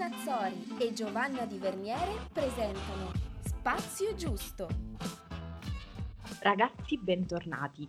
Nazzori 0.00 0.78
e 0.78 0.94
Giovanna 0.94 1.44
Di 1.44 1.58
Verniere 1.58 2.26
presentano 2.32 3.12
Spazio 3.44 4.14
Giusto. 4.14 4.66
Ragazzi, 6.40 6.96
bentornati. 6.96 7.86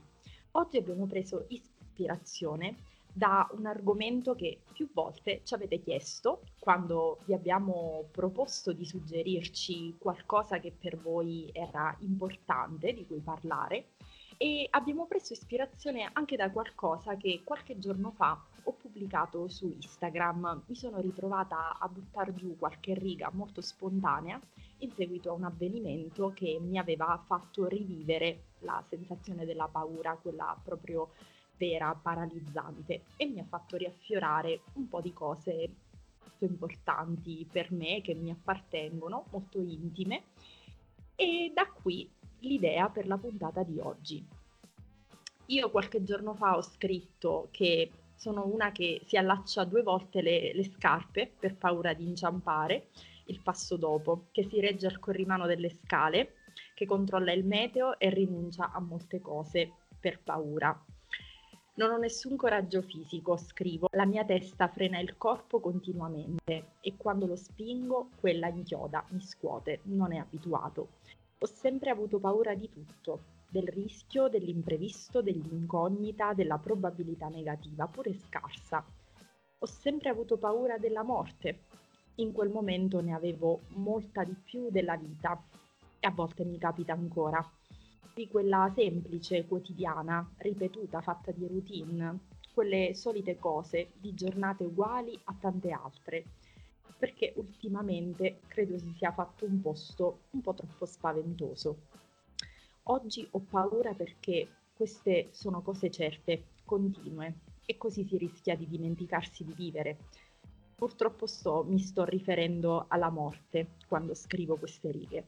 Oggi 0.51 0.75
abbiamo 0.75 1.05
preso 1.05 1.45
ispirazione 1.47 2.75
da 3.13 3.47
un 3.53 3.65
argomento 3.65 4.35
che 4.35 4.59
più 4.73 4.89
volte 4.91 5.39
ci 5.45 5.53
avete 5.53 5.79
chiesto 5.79 6.41
quando 6.59 7.19
vi 7.23 7.33
abbiamo 7.33 8.09
proposto 8.11 8.73
di 8.73 8.83
suggerirci 8.83 9.95
qualcosa 9.97 10.59
che 10.59 10.73
per 10.77 10.97
voi 10.97 11.49
era 11.53 11.95
importante 12.01 12.91
di 12.91 13.07
cui 13.07 13.21
parlare 13.21 13.91
e 14.35 14.67
abbiamo 14.71 15.05
preso 15.05 15.31
ispirazione 15.31 16.09
anche 16.11 16.35
da 16.35 16.51
qualcosa 16.51 17.15
che 17.15 17.41
qualche 17.45 17.79
giorno 17.79 18.11
fa 18.11 18.37
ho 18.63 18.73
pubblicato 18.73 19.47
su 19.47 19.67
Instagram. 19.67 20.63
Mi 20.67 20.75
sono 20.75 20.99
ritrovata 20.99 21.77
a 21.77 21.87
buttare 21.87 22.33
giù 22.33 22.57
qualche 22.57 22.93
riga 22.93 23.29
molto 23.31 23.61
spontanea 23.61 24.39
in 24.79 24.91
seguito 24.91 25.29
a 25.29 25.33
un 25.33 25.43
avvenimento 25.43 26.31
che 26.33 26.57
mi 26.59 26.77
aveva 26.77 27.21
fatto 27.25 27.67
rivivere 27.67 28.43
la 28.59 28.83
sensazione 28.87 29.45
della 29.45 29.67
paura, 29.67 30.15
quella 30.15 30.59
proprio 30.63 31.11
vera, 31.57 31.93
paralizzante, 31.93 33.03
e 33.17 33.25
mi 33.27 33.39
ha 33.39 33.45
fatto 33.45 33.77
riaffiorare 33.77 34.61
un 34.73 34.87
po' 34.87 35.01
di 35.01 35.13
cose 35.13 35.69
molto 36.41 36.45
importanti 36.45 37.47
per 37.51 37.71
me, 37.71 38.01
che 38.01 38.15
mi 38.15 38.31
appartengono, 38.31 39.25
molto 39.31 39.59
intime. 39.61 40.23
E 41.15 41.51
da 41.53 41.67
qui 41.67 42.09
l'idea 42.39 42.89
per 42.89 43.05
la 43.05 43.17
puntata 43.17 43.63
di 43.63 43.79
oggi. 43.79 44.25
Io 45.47 45.69
qualche 45.69 46.03
giorno 46.03 46.33
fa 46.33 46.57
ho 46.57 46.61
scritto 46.61 47.49
che 47.51 47.91
sono 48.21 48.45
una 48.45 48.71
che 48.71 49.01
si 49.07 49.17
allaccia 49.17 49.63
due 49.63 49.81
volte 49.81 50.21
le, 50.21 50.53
le 50.53 50.63
scarpe 50.63 51.31
per 51.39 51.55
paura 51.55 51.95
di 51.95 52.07
inciampare 52.07 52.89
il 53.25 53.41
passo 53.41 53.77
dopo, 53.77 54.27
che 54.29 54.47
si 54.47 54.59
regge 54.59 54.85
al 54.85 54.99
corrimano 54.99 55.47
delle 55.47 55.71
scale, 55.71 56.35
che 56.75 56.85
controlla 56.85 57.31
il 57.31 57.43
meteo 57.43 57.97
e 57.97 58.11
rinuncia 58.11 58.71
a 58.71 58.79
molte 58.79 59.21
cose 59.21 59.71
per 59.99 60.19
paura. 60.21 60.85
Non 61.75 61.89
ho 61.89 61.97
nessun 61.97 62.35
coraggio 62.35 62.83
fisico, 62.83 63.37
scrivo, 63.37 63.87
la 63.93 64.05
mia 64.05 64.23
testa 64.23 64.67
frena 64.67 64.99
il 64.99 65.17
corpo 65.17 65.59
continuamente 65.59 66.73
e 66.79 66.93
quando 66.97 67.25
lo 67.25 67.35
spingo 67.35 68.09
quella 68.19 68.49
inchioda, 68.49 69.03
mi 69.09 69.21
scuote, 69.21 69.79
non 69.85 70.13
è 70.13 70.17
abituato. 70.17 70.89
Ho 71.39 71.47
sempre 71.47 71.89
avuto 71.89 72.19
paura 72.19 72.53
di 72.53 72.69
tutto, 72.69 73.40
del 73.51 73.67
rischio, 73.67 74.29
dell'imprevisto, 74.29 75.21
dell'incognita, 75.21 76.33
della 76.33 76.57
probabilità 76.57 77.27
negativa, 77.27 77.85
pure 77.85 78.13
scarsa. 78.13 78.83
Ho 79.59 79.65
sempre 79.65 80.07
avuto 80.07 80.37
paura 80.37 80.77
della 80.77 81.03
morte. 81.03 81.63
In 82.15 82.31
quel 82.31 82.49
momento 82.49 83.01
ne 83.01 83.13
avevo 83.13 83.61
molta 83.75 84.23
di 84.23 84.33
più 84.41 84.69
della 84.69 84.95
vita 84.95 85.43
e 85.99 86.07
a 86.07 86.11
volte 86.11 86.45
mi 86.45 86.57
capita 86.57 86.93
ancora. 86.93 87.45
Di 88.13 88.29
quella 88.29 88.71
semplice, 88.73 89.45
quotidiana, 89.45 90.27
ripetuta, 90.37 91.01
fatta 91.01 91.31
di 91.31 91.45
routine, 91.45 92.19
quelle 92.53 92.93
solite 92.93 93.37
cose, 93.37 93.91
di 93.99 94.13
giornate 94.13 94.63
uguali 94.63 95.19
a 95.25 95.35
tante 95.39 95.71
altre 95.71 96.23
perché 97.01 97.33
ultimamente 97.37 98.41
credo 98.47 98.77
si 98.77 98.93
sia 98.95 99.11
fatto 99.11 99.45
un 99.45 99.59
posto 99.59 100.19
un 100.31 100.41
po' 100.41 100.53
troppo 100.53 100.85
spaventoso. 100.85 101.77
Oggi 102.83 103.27
ho 103.31 103.39
paura 103.39 103.93
perché 103.93 104.47
queste 104.73 105.29
sono 105.31 105.61
cose 105.61 105.91
certe, 105.91 106.45
continue, 106.65 107.35
e 107.65 107.77
così 107.77 108.03
si 108.05 108.17
rischia 108.17 108.55
di 108.55 108.67
dimenticarsi 108.67 109.43
di 109.45 109.53
vivere. 109.53 109.97
Purtroppo 110.75 111.27
sto, 111.27 111.63
mi 111.67 111.79
sto 111.79 112.03
riferendo 112.03 112.85
alla 112.87 113.09
morte 113.09 113.75
quando 113.87 114.15
scrivo 114.15 114.57
queste 114.57 114.89
righe. 114.89 115.27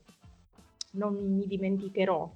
Non 0.93 1.15
mi 1.15 1.45
dimenticherò 1.45 2.31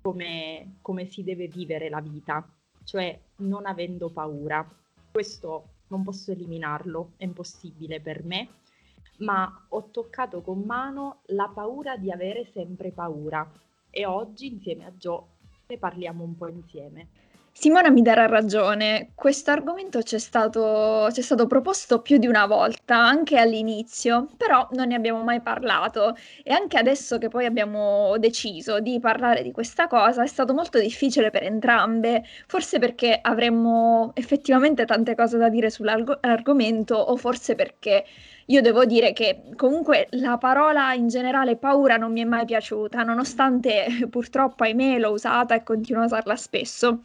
come, 0.00 0.76
come 0.80 1.04
si 1.04 1.22
deve 1.22 1.48
vivere 1.48 1.90
la 1.90 2.00
vita, 2.00 2.48
cioè 2.84 3.20
non 3.36 3.66
avendo 3.66 4.08
paura. 4.08 4.66
Questo 5.10 5.68
non 5.88 6.02
posso 6.02 6.32
eliminarlo, 6.32 7.12
è 7.18 7.24
impossibile 7.24 8.00
per 8.00 8.24
me 8.24 8.48
ma 9.18 9.66
ho 9.68 9.90
toccato 9.90 10.40
con 10.40 10.60
mano 10.60 11.20
la 11.26 11.48
paura 11.48 11.96
di 11.96 12.10
avere 12.10 12.50
sempre 12.52 12.90
paura 12.90 13.48
e 13.94 14.06
oggi 14.06 14.46
insieme 14.46 14.86
a 14.86 14.96
Gio 14.96 15.28
ne 15.66 15.76
parliamo 15.76 16.24
un 16.24 16.34
po' 16.34 16.48
insieme. 16.48 17.08
Simona 17.54 17.90
mi 17.90 18.02
darà 18.02 18.26
ragione, 18.26 19.12
questo 19.14 19.52
argomento 19.52 20.00
c'è 20.00 20.18
stato, 20.18 21.06
c'è 21.12 21.20
stato 21.20 21.46
proposto 21.46 22.00
più 22.00 22.16
di 22.18 22.26
una 22.26 22.46
volta, 22.46 22.96
anche 22.96 23.38
all'inizio, 23.38 24.28
però 24.36 24.66
non 24.72 24.88
ne 24.88 24.96
abbiamo 24.96 25.22
mai 25.22 25.40
parlato. 25.40 26.16
E 26.42 26.52
anche 26.52 26.76
adesso 26.78 27.18
che 27.18 27.28
poi 27.28 27.44
abbiamo 27.44 28.16
deciso 28.18 28.80
di 28.80 28.98
parlare 28.98 29.42
di 29.42 29.52
questa 29.52 29.86
cosa 29.86 30.24
è 30.24 30.26
stato 30.26 30.54
molto 30.54 30.80
difficile 30.80 31.30
per 31.30 31.44
entrambe, 31.44 32.24
forse 32.48 32.78
perché 32.80 33.16
avremmo 33.20 34.10
effettivamente 34.14 34.84
tante 34.84 35.14
cose 35.14 35.38
da 35.38 35.48
dire 35.48 35.70
sull'argomento 35.70 36.96
o 36.96 37.16
forse 37.16 37.54
perché 37.54 38.04
io 38.46 38.60
devo 38.60 38.84
dire 38.84 39.12
che 39.12 39.42
comunque 39.56 40.08
la 40.12 40.36
parola 40.36 40.94
in 40.94 41.06
generale 41.08 41.56
paura 41.56 41.96
non 41.96 42.10
mi 42.12 42.22
è 42.22 42.24
mai 42.24 42.44
piaciuta, 42.44 43.02
nonostante 43.04 43.86
purtroppo 44.10 44.64
ahimè 44.64 44.98
l'ho 44.98 45.10
usata 45.10 45.54
e 45.54 45.62
continuo 45.62 46.02
a 46.02 46.06
usarla 46.06 46.34
spesso 46.36 47.02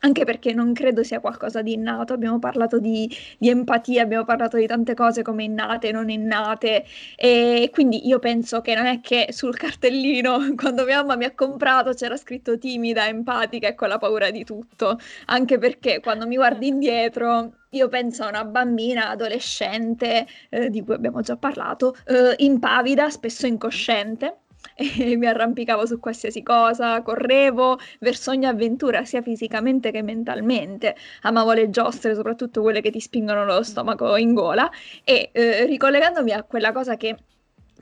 anche 0.00 0.24
perché 0.24 0.52
non 0.52 0.72
credo 0.72 1.02
sia 1.02 1.20
qualcosa 1.20 1.62
di 1.62 1.72
innato, 1.72 2.12
abbiamo 2.12 2.38
parlato 2.38 2.78
di, 2.78 3.10
di, 3.38 3.48
empatia, 3.48 4.02
abbiamo 4.02 4.24
parlato 4.24 4.56
di 4.56 4.66
tante 4.66 4.94
cose 4.94 5.22
come 5.22 5.44
innate, 5.44 5.92
non 5.92 6.10
innate 6.10 6.84
e 7.16 7.70
quindi 7.72 8.06
io 8.06 8.18
penso 8.18 8.60
che 8.60 8.74
non 8.74 8.86
è 8.86 9.00
che 9.00 9.28
sul 9.30 9.56
cartellino 9.56 10.54
quando 10.56 10.84
mia 10.84 10.98
mamma 10.98 11.16
mi 11.16 11.24
ha 11.24 11.34
comprato 11.34 11.92
c'era 11.92 12.16
scritto 12.16 12.58
timida, 12.58 13.06
empatica 13.06 13.68
e 13.68 13.74
con 13.74 13.88
la 13.88 13.98
paura 13.98 14.30
di 14.30 14.44
tutto, 14.44 14.98
anche 15.26 15.58
perché 15.58 16.00
quando 16.00 16.26
mi 16.26 16.36
guardi 16.36 16.68
indietro 16.68 17.52
io 17.70 17.88
penso 17.88 18.24
a 18.24 18.28
una 18.28 18.44
bambina 18.44 19.10
adolescente, 19.10 20.26
eh, 20.48 20.70
di 20.70 20.82
cui 20.82 20.94
abbiamo 20.94 21.20
già 21.20 21.36
parlato, 21.36 21.94
eh, 22.06 22.34
impavida, 22.38 23.10
spesso 23.10 23.46
incosciente 23.46 24.38
e 24.74 25.16
mi 25.16 25.26
arrampicavo 25.26 25.86
su 25.86 25.98
qualsiasi 25.98 26.42
cosa, 26.42 27.02
correvo 27.02 27.78
verso 28.00 28.30
ogni 28.30 28.46
avventura, 28.46 29.04
sia 29.04 29.22
fisicamente 29.22 29.90
che 29.90 30.02
mentalmente. 30.02 30.96
Amavo 31.22 31.52
le 31.52 31.70
giostre, 31.70 32.14
soprattutto 32.14 32.62
quelle 32.62 32.80
che 32.80 32.90
ti 32.90 33.00
spingono 33.00 33.44
lo 33.44 33.62
stomaco 33.62 34.16
in 34.16 34.34
gola. 34.34 34.70
E 35.04 35.30
eh, 35.32 35.66
ricollegandomi 35.66 36.32
a 36.32 36.42
quella 36.42 36.72
cosa 36.72 36.96
che 36.96 37.16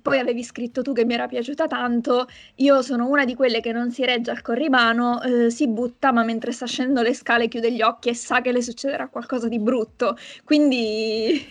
poi 0.01 0.19
avevi 0.19 0.43
scritto 0.43 0.83
tu 0.83 0.93
che 0.93 1.05
mi 1.05 1.15
era 1.15 1.27
piaciuta 1.27 1.67
tanto, 1.67 2.27
io 2.57 2.83
sono 2.83 3.09
una 3.09 3.25
di 3.25 3.35
quelle 3.35 3.61
che 3.61 3.73
non 3.73 3.91
si 3.91 4.05
regge 4.05 4.31
al 4.31 4.41
corrimano, 4.43 5.21
eh, 5.23 5.51
si 5.51 5.69
butta, 5.69 6.13
ma 6.13 6.25
mentre 6.25 6.53
sta 6.53 6.67
scendendo 6.67 7.03
le 7.03 7.15
scale 7.15 7.49
chiude 7.49 7.73
gli 7.73 7.83
occhi 7.83 8.09
e 8.09 8.15
sa 8.15 8.41
che 8.41 8.53
le 8.53 8.63
succederà 8.63 9.09
qualcosa 9.09 9.49
di 9.49 9.59
brutto. 9.59 10.17
Quindi 10.45 11.45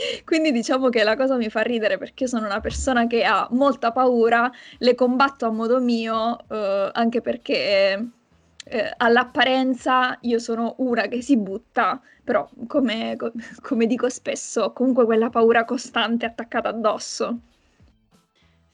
quindi 0.24 0.52
diciamo 0.52 0.88
che 0.88 1.02
la 1.04 1.16
cosa 1.16 1.36
mi 1.36 1.48
fa 1.50 1.60
ridere 1.62 1.98
perché 1.98 2.26
sono 2.26 2.46
una 2.46 2.60
persona 2.60 3.06
che 3.06 3.24
ha 3.24 3.46
molta 3.50 3.92
paura, 3.92 4.50
le 4.78 4.94
combatto 4.94 5.46
a 5.46 5.50
modo 5.50 5.80
mio, 5.80 6.38
eh, 6.48 6.90
anche 6.92 7.20
perché 7.20 8.08
eh, 8.64 8.94
all'apparenza 8.96 10.18
io 10.22 10.38
sono 10.38 10.74
una 10.78 11.06
che 11.08 11.22
si 11.22 11.36
butta, 11.36 12.00
però 12.22 12.48
come, 12.66 13.16
come 13.62 13.86
dico 13.86 14.08
spesso, 14.08 14.72
comunque 14.72 15.04
quella 15.04 15.30
paura 15.30 15.64
costante 15.64 16.26
attaccata 16.26 16.68
addosso. 16.68 17.38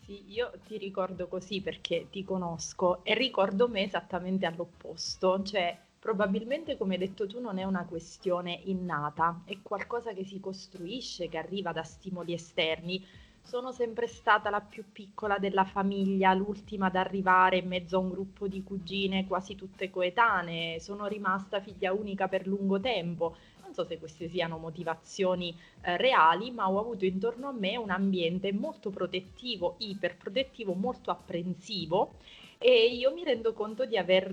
Sì, 0.04 0.22
io 0.28 0.52
ti 0.66 0.78
ricordo 0.78 1.26
così 1.26 1.60
perché 1.60 2.06
ti 2.10 2.22
conosco 2.22 3.04
e 3.04 3.14
ricordo 3.14 3.66
me 3.68 3.82
esattamente 3.82 4.46
all'opposto, 4.46 5.42
cioè 5.42 5.76
Probabilmente, 6.06 6.76
come 6.76 6.94
hai 6.94 7.00
detto 7.00 7.26
tu, 7.26 7.40
non 7.40 7.58
è 7.58 7.64
una 7.64 7.84
questione 7.84 8.60
innata, 8.66 9.42
è 9.44 9.58
qualcosa 9.60 10.12
che 10.12 10.24
si 10.24 10.38
costruisce, 10.38 11.28
che 11.28 11.36
arriva 11.36 11.72
da 11.72 11.82
stimoli 11.82 12.32
esterni. 12.32 13.04
Sono 13.42 13.72
sempre 13.72 14.06
stata 14.06 14.48
la 14.48 14.60
più 14.60 14.84
piccola 14.92 15.38
della 15.38 15.64
famiglia, 15.64 16.32
l'ultima 16.32 16.86
ad 16.86 16.94
arrivare 16.94 17.56
in 17.56 17.66
mezzo 17.66 17.96
a 17.96 17.98
un 17.98 18.10
gruppo 18.10 18.46
di 18.46 18.62
cugine 18.62 19.26
quasi 19.26 19.56
tutte 19.56 19.90
coetanee. 19.90 20.78
Sono 20.78 21.06
rimasta 21.06 21.60
figlia 21.60 21.92
unica 21.92 22.28
per 22.28 22.46
lungo 22.46 22.78
tempo. 22.78 23.34
Non 23.64 23.74
so 23.74 23.84
se 23.84 23.98
queste 23.98 24.28
siano 24.28 24.58
motivazioni 24.58 25.58
eh, 25.80 25.96
reali, 25.96 26.52
ma 26.52 26.70
ho 26.70 26.78
avuto 26.78 27.04
intorno 27.04 27.48
a 27.48 27.52
me 27.52 27.76
un 27.76 27.90
ambiente 27.90 28.52
molto 28.52 28.90
protettivo, 28.90 29.74
iperprotettivo, 29.78 30.72
molto 30.72 31.10
apprensivo 31.10 32.14
e 32.58 32.86
io 32.86 33.12
mi 33.12 33.22
rendo 33.22 33.52
conto 33.52 33.84
di 33.84 33.96
aver 33.96 34.30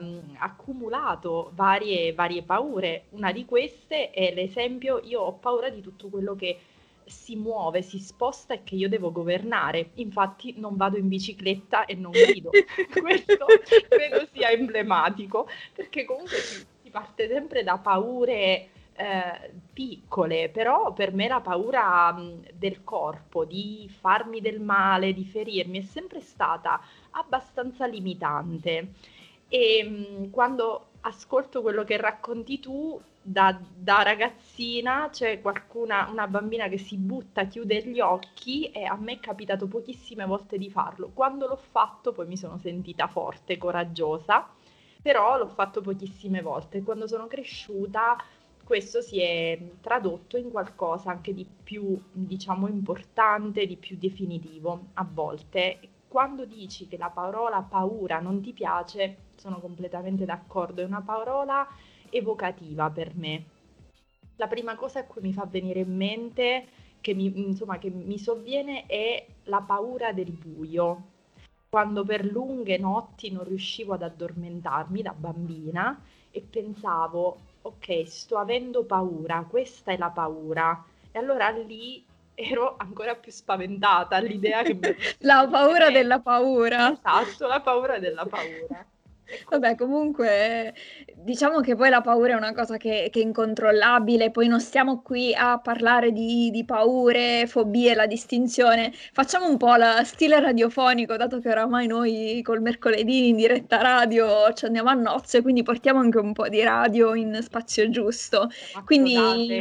um, 0.00 0.36
accumulato 0.38 1.50
varie, 1.54 2.12
varie 2.14 2.42
paure. 2.42 3.04
Una 3.10 3.32
di 3.32 3.44
queste 3.44 4.10
è 4.10 4.32
l'esempio, 4.34 5.00
io 5.04 5.20
ho 5.20 5.32
paura 5.34 5.68
di 5.68 5.80
tutto 5.80 6.08
quello 6.08 6.34
che 6.34 6.58
si 7.04 7.36
muove, 7.36 7.82
si 7.82 7.98
sposta 7.98 8.54
e 8.54 8.64
che 8.64 8.74
io 8.74 8.88
devo 8.88 9.12
governare. 9.12 9.90
Infatti 9.94 10.54
non 10.56 10.76
vado 10.76 10.96
in 10.96 11.08
bicicletta 11.08 11.84
e 11.84 11.94
non 11.94 12.12
guido. 12.12 12.50
Questo 13.00 13.46
credo 13.88 14.26
sia 14.32 14.50
emblematico, 14.50 15.48
perché 15.74 16.04
comunque 16.04 16.38
si, 16.38 16.64
si 16.82 16.90
parte 16.90 17.28
sempre 17.28 17.62
da 17.62 17.78
paure 17.78 18.70
eh, 18.96 19.52
piccole, 19.72 20.48
però 20.48 20.92
per 20.92 21.12
me 21.12 21.28
la 21.28 21.40
paura 21.40 22.12
mh, 22.12 22.52
del 22.54 22.82
corpo, 22.82 23.44
di 23.44 23.88
farmi 23.90 24.40
del 24.40 24.60
male, 24.60 25.12
di 25.12 25.24
ferirmi, 25.24 25.78
è 25.78 25.82
sempre 25.82 26.20
stata 26.20 26.80
abbastanza 27.18 27.86
limitante. 27.86 28.92
E 29.48 29.84
mh, 29.84 30.30
quando 30.30 30.88
ascolto 31.00 31.62
quello 31.62 31.84
che 31.84 31.96
racconti 31.96 32.58
tu, 32.60 33.00
da, 33.22 33.58
da 33.74 34.02
ragazzina 34.02 35.08
c'è 35.10 35.40
qualcuna, 35.40 36.08
una 36.10 36.26
bambina 36.28 36.68
che 36.68 36.78
si 36.78 36.96
butta, 36.96 37.44
chiude 37.46 37.82
gli 37.84 38.00
occhi 38.00 38.70
e 38.70 38.84
a 38.84 38.96
me 38.96 39.14
è 39.14 39.20
capitato 39.20 39.66
pochissime 39.66 40.24
volte 40.26 40.58
di 40.58 40.70
farlo. 40.70 41.10
Quando 41.12 41.46
l'ho 41.46 41.56
fatto 41.56 42.12
poi 42.12 42.26
mi 42.26 42.36
sono 42.36 42.58
sentita 42.58 43.06
forte, 43.08 43.58
coraggiosa, 43.58 44.48
però 45.02 45.38
l'ho 45.38 45.48
fatto 45.48 45.80
pochissime 45.80 46.42
volte. 46.42 46.82
Quando 46.82 47.06
sono 47.06 47.26
cresciuta 47.26 48.16
questo 48.64 49.00
si 49.00 49.20
è 49.20 49.56
tradotto 49.80 50.36
in 50.36 50.50
qualcosa 50.50 51.10
anche 51.10 51.32
di 51.32 51.46
più, 51.62 51.96
diciamo, 52.10 52.66
importante, 52.66 53.64
di 53.64 53.76
più 53.76 53.96
definitivo 53.96 54.86
a 54.94 55.06
volte. 55.08 55.78
Quando 56.16 56.46
dici 56.46 56.88
che 56.88 56.96
la 56.96 57.10
parola 57.10 57.60
paura 57.60 58.20
non 58.20 58.40
ti 58.40 58.54
piace, 58.54 59.32
sono 59.34 59.60
completamente 59.60 60.24
d'accordo, 60.24 60.80
è 60.80 60.84
una 60.86 61.02
parola 61.02 61.68
evocativa 62.08 62.88
per 62.88 63.14
me. 63.14 63.44
La 64.36 64.46
prima 64.46 64.76
cosa 64.76 65.00
a 65.00 65.04
cui 65.04 65.20
mi 65.20 65.34
fa 65.34 65.44
venire 65.44 65.80
in 65.80 65.94
mente, 65.94 66.68
che 67.02 67.12
mi, 67.12 67.30
insomma, 67.38 67.76
che 67.76 67.90
mi 67.90 68.18
sovviene, 68.18 68.86
è 68.86 69.26
la 69.44 69.60
paura 69.60 70.14
del 70.14 70.30
buio. 70.30 71.02
Quando 71.68 72.02
per 72.02 72.24
lunghe 72.24 72.78
notti 72.78 73.30
non 73.30 73.44
riuscivo 73.44 73.92
ad 73.92 74.00
addormentarmi 74.00 75.02
da 75.02 75.12
bambina 75.12 76.02
e 76.30 76.40
pensavo, 76.40 77.40
ok, 77.60 78.08
sto 78.08 78.38
avendo 78.38 78.84
paura, 78.84 79.44
questa 79.46 79.92
è 79.92 79.98
la 79.98 80.08
paura. 80.08 80.82
E 81.12 81.18
allora 81.18 81.50
lì 81.50 82.02
ero 82.36 82.76
ancora 82.78 83.14
più 83.16 83.32
spaventata 83.32 84.16
all'idea 84.16 84.62
che... 84.62 84.78
la 85.20 85.48
paura 85.50 85.90
della 85.90 86.20
paura. 86.20 86.92
Esatto, 86.92 87.46
la 87.46 87.60
paura 87.60 87.98
della 87.98 88.26
paura. 88.26 88.86
Vabbè, 89.48 89.74
comunque 89.74 90.74
diciamo 91.14 91.60
che 91.60 91.74
poi 91.74 91.90
la 91.90 92.00
paura 92.00 92.34
è 92.34 92.36
una 92.36 92.52
cosa 92.52 92.76
che, 92.76 93.08
che 93.10 93.20
è 93.20 93.22
incontrollabile, 93.22 94.30
poi 94.30 94.46
non 94.46 94.60
stiamo 94.60 95.02
qui 95.02 95.34
a 95.34 95.58
parlare 95.58 96.12
di, 96.12 96.50
di, 96.50 96.64
paure, 96.64 97.46
fobie, 97.46 97.94
la 97.94 98.06
distinzione. 98.06 98.92
Facciamo 99.12 99.48
un 99.48 99.56
po' 99.56 99.74
la 99.74 100.04
stile 100.04 100.38
radiofonico, 100.40 101.16
dato 101.16 101.40
che 101.40 101.50
oramai 101.50 101.86
noi 101.86 102.40
col 102.44 102.60
mercoledì 102.60 103.28
in 103.28 103.36
diretta 103.36 103.80
radio 103.80 104.52
ci 104.52 104.66
andiamo 104.66 104.90
a 104.90 104.94
nozze, 104.94 105.42
quindi 105.42 105.62
portiamo 105.62 105.98
anche 105.98 106.18
un 106.18 106.32
po' 106.32 106.48
di 106.48 106.62
radio 106.62 107.14
in 107.14 107.38
spazio 107.42 107.88
giusto. 107.90 108.48
Quindi 108.84 109.14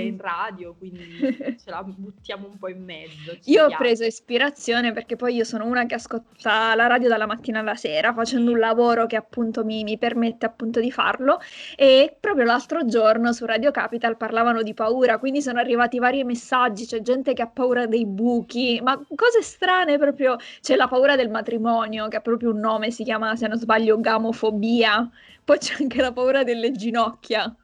in 0.07 0.17
radio, 0.19 0.75
quindi 0.77 1.03
ce 1.57 1.69
la 1.69 1.83
buttiamo 1.83 2.47
un 2.47 2.57
po' 2.57 2.69
in 2.69 2.83
mezzo. 2.83 3.37
Io 3.45 3.65
ho 3.65 3.75
preso 3.75 4.03
ispirazione 4.03 4.91
perché 4.91 5.15
poi 5.15 5.35
io 5.35 5.43
sono 5.43 5.65
una 5.65 5.85
che 5.85 5.95
ascolta 5.95 6.75
la 6.75 6.87
radio 6.87 7.09
dalla 7.09 7.25
mattina 7.25 7.59
alla 7.59 7.75
sera, 7.75 8.13
facendo 8.13 8.51
un 8.51 8.59
lavoro 8.59 9.07
che 9.07 9.15
appunto 9.15 9.54
appunto 9.55 9.63
mi, 9.63 9.83
mi 9.83 9.97
permette 9.97 10.45
appunto 10.45 10.79
di 10.79 10.91
farlo 10.91 11.39
e 11.77 12.15
proprio 12.19 12.43
l'altro 12.43 12.85
giorno 12.85 13.31
su 13.31 13.45
Radio 13.45 13.71
Capital 13.71 14.17
parlavano 14.17 14.61
di 14.61 14.73
paura, 14.73 15.17
quindi 15.17 15.41
sono 15.41 15.59
arrivati 15.59 15.99
vari 15.99 16.23
messaggi, 16.23 16.85
c'è 16.85 17.01
gente 17.01 17.33
che 17.33 17.41
ha 17.41 17.47
paura 17.47 17.85
dei 17.85 18.05
buchi, 18.05 18.81
ma 18.83 18.99
cose 19.15 19.41
strane 19.41 19.97
proprio, 19.97 20.35
c'è 20.61 20.75
la 20.75 20.87
paura 20.87 21.15
del 21.15 21.29
matrimonio 21.29 22.07
che 22.07 22.17
ha 22.17 22.21
proprio 22.21 22.51
un 22.51 22.59
nome, 22.59 22.91
si 22.91 23.03
chiama 23.03 23.35
se 23.35 23.47
non 23.47 23.57
sbaglio 23.57 23.99
gamofobia, 23.99 25.09
poi 25.43 25.57
c'è 25.57 25.75
anche 25.79 26.01
la 26.01 26.11
paura 26.11 26.43
delle 26.43 26.71
ginocchia 26.71 27.55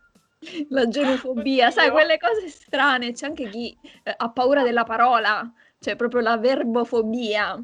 la 0.70 0.88
genofobia, 0.88 1.70
sai, 1.70 1.92
quelle 1.92 2.18
cose 2.18 2.48
strane. 2.48 3.12
C'è 3.14 3.28
anche 3.28 3.48
chi 3.48 3.78
eh, 4.02 4.12
ha 4.18 4.30
paura 4.32 4.64
della 4.64 4.84
parola, 4.84 5.48
cioè 5.78 5.96
proprio 5.96 6.22
la 6.22 6.36
verbofobia. 6.38 7.64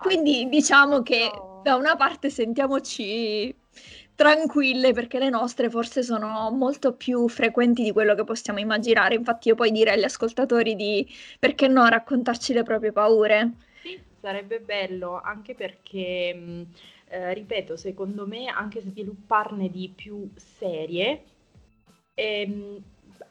Quindi 0.00 0.48
diciamo 0.48 1.02
che 1.02 1.30
da 1.64 1.76
una 1.76 1.96
parte 1.96 2.28
sentiamoci 2.28 3.52
tranquille 4.14 4.92
perché 4.92 5.18
le 5.18 5.30
nostre 5.30 5.70
forse 5.70 6.02
sono 6.02 6.50
molto 6.50 6.92
più 6.92 7.26
frequenti 7.26 7.82
di 7.82 7.90
quello 7.90 8.14
che 8.14 8.22
possiamo 8.22 8.60
immaginare. 8.60 9.14
Infatti 9.14 9.48
io 9.48 9.54
poi 9.54 9.70
direi 9.70 9.94
agli 9.94 10.04
ascoltatori 10.04 10.76
di 10.76 11.08
perché 11.38 11.66
no 11.66 11.86
raccontarci 11.86 12.52
le 12.52 12.62
proprie 12.62 12.92
paure. 12.92 13.52
Sì, 13.82 13.98
sarebbe 14.20 14.60
bello 14.60 15.18
anche 15.22 15.54
perché, 15.54 16.66
eh, 17.08 17.34
ripeto, 17.34 17.76
secondo 17.76 18.26
me 18.26 18.46
anche 18.46 18.82
svilupparne 18.82 19.70
di 19.70 19.90
più 19.96 20.28
serie 20.36 21.24
ehm, 22.14 22.82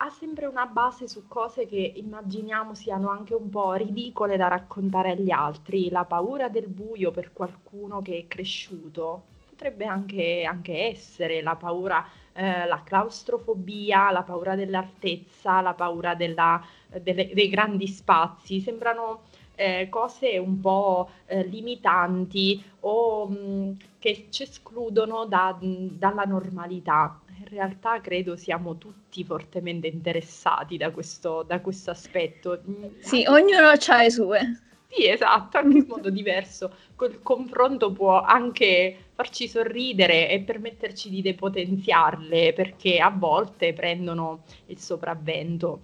ha 0.05 0.09
sempre 0.09 0.47
una 0.47 0.65
base 0.65 1.07
su 1.07 1.27
cose 1.29 1.65
che 1.65 1.93
immaginiamo 1.95 2.73
siano 2.73 3.09
anche 3.09 3.33
un 3.33 3.49
po' 3.49 3.71
ridicole 3.73 4.35
da 4.35 4.49
raccontare 4.49 5.11
agli 5.11 5.31
altri. 5.31 5.89
La 5.89 6.03
paura 6.03 6.49
del 6.49 6.67
buio 6.67 7.11
per 7.11 7.31
qualcuno 7.31 8.01
che 8.01 8.17
è 8.17 8.27
cresciuto 8.27 9.23
potrebbe 9.49 9.85
anche, 9.85 10.43
anche 10.43 10.89
essere 10.89 11.41
la 11.41 11.55
paura, 11.55 12.05
eh, 12.33 12.65
la 12.65 12.81
claustrofobia, 12.83 14.11
la 14.11 14.23
paura 14.23 14.55
dell'altezza, 14.55 15.61
la 15.61 15.73
paura 15.73 16.15
della, 16.15 16.61
delle, 17.01 17.31
dei 17.33 17.47
grandi 17.47 17.87
spazi. 17.87 18.59
Sembrano 18.59 19.21
eh, 19.55 19.87
cose 19.89 20.37
un 20.37 20.59
po' 20.59 21.09
eh, 21.27 21.43
limitanti 21.45 22.61
o 22.81 23.27
mh, 23.29 23.37
mm, 23.37 23.71
che 23.99 24.27
ci 24.29 24.43
escludono 24.43 25.23
da, 25.25 25.57
dalla 25.61 26.23
normalità 26.23 27.21
realtà 27.53 28.01
credo 28.01 28.35
siamo 28.35 28.77
tutti 28.77 29.23
fortemente 29.23 29.87
interessati 29.87 30.77
da 30.77 30.91
questo, 30.91 31.43
da 31.43 31.61
questo 31.61 31.91
aspetto. 31.91 32.61
Sì, 32.99 33.25
ognuno 33.27 33.67
ha 33.67 33.97
le 34.01 34.11
sue. 34.11 34.61
Sì, 34.89 35.07
esatto, 35.07 35.57
anche 35.57 35.77
in 35.77 35.85
modo 35.87 36.11
diverso. 36.11 36.75
Col 36.95 37.21
confronto 37.23 37.91
può 37.91 38.21
anche 38.21 38.95
farci 39.15 39.47
sorridere 39.47 40.29
e 40.29 40.41
permetterci 40.41 41.09
di 41.09 41.21
depotenziarle 41.23 42.53
perché 42.53 42.99
a 42.99 43.09
volte 43.09 43.73
prendono 43.73 44.43
il 44.67 44.77
sopravvento. 44.77 45.81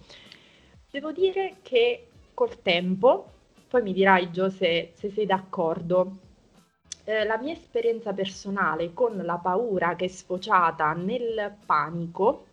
Devo 0.88 1.10
dire 1.10 1.56
che 1.62 2.06
col 2.34 2.62
tempo, 2.62 3.32
poi 3.68 3.82
mi 3.82 3.92
dirai 3.92 4.30
Gio 4.30 4.48
se, 4.48 4.92
se 4.94 5.10
sei 5.10 5.26
d'accordo, 5.26 6.18
eh, 7.04 7.24
la 7.24 7.38
mia 7.38 7.52
esperienza 7.52 8.12
personale 8.12 8.92
con 8.92 9.16
la 9.16 9.36
paura 9.36 9.96
che 9.96 10.06
è 10.06 10.08
sfociata 10.08 10.92
nel 10.92 11.54
panico, 11.64 12.46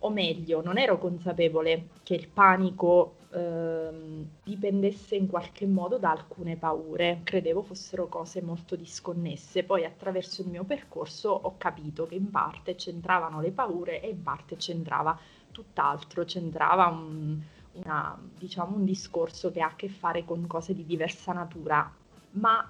o 0.00 0.10
meglio, 0.10 0.62
non 0.62 0.76
ero 0.76 0.98
consapevole 0.98 1.88
che 2.02 2.14
il 2.14 2.28
panico 2.28 3.14
ehm, 3.32 4.28
dipendesse 4.42 5.16
in 5.16 5.26
qualche 5.28 5.66
modo 5.66 5.98
da 5.98 6.10
alcune 6.10 6.56
paure, 6.56 7.20
credevo 7.24 7.62
fossero 7.62 8.06
cose 8.06 8.42
molto 8.42 8.76
disconnesse, 8.76 9.64
poi 9.64 9.84
attraverso 9.84 10.42
il 10.42 10.48
mio 10.48 10.64
percorso 10.64 11.30
ho 11.30 11.54
capito 11.56 12.06
che 12.06 12.16
in 12.16 12.30
parte 12.30 12.74
c'entravano 12.74 13.40
le 13.40 13.50
paure 13.50 14.02
e 14.02 14.08
in 14.10 14.22
parte 14.22 14.56
c'entrava 14.56 15.18
tutt'altro, 15.50 16.24
c'entrava 16.24 16.86
un, 16.86 17.40
una, 17.72 18.18
diciamo, 18.36 18.76
un 18.76 18.84
discorso 18.84 19.50
che 19.50 19.60
ha 19.60 19.68
a 19.68 19.76
che 19.76 19.88
fare 19.88 20.24
con 20.24 20.46
cose 20.46 20.74
di 20.74 20.84
diversa 20.84 21.32
natura, 21.32 21.90
ma 22.32 22.68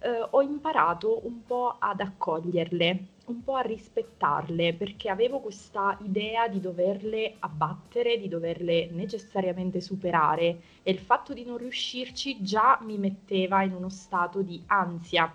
eh, 0.00 0.26
ho 0.30 0.42
imparato 0.42 1.26
un 1.26 1.44
po' 1.44 1.76
ad 1.78 2.00
accoglierle, 2.00 3.06
un 3.26 3.42
po' 3.42 3.54
a 3.54 3.62
rispettarle, 3.62 4.74
perché 4.74 5.08
avevo 5.08 5.40
questa 5.40 5.96
idea 6.02 6.48
di 6.48 6.60
doverle 6.60 7.36
abbattere, 7.40 8.18
di 8.18 8.28
doverle 8.28 8.88
necessariamente 8.92 9.80
superare 9.80 10.60
e 10.82 10.90
il 10.90 10.98
fatto 10.98 11.32
di 11.32 11.44
non 11.44 11.56
riuscirci 11.56 12.42
già 12.42 12.78
mi 12.82 12.98
metteva 12.98 13.62
in 13.62 13.72
uno 13.72 13.88
stato 13.88 14.42
di 14.42 14.62
ansia. 14.66 15.34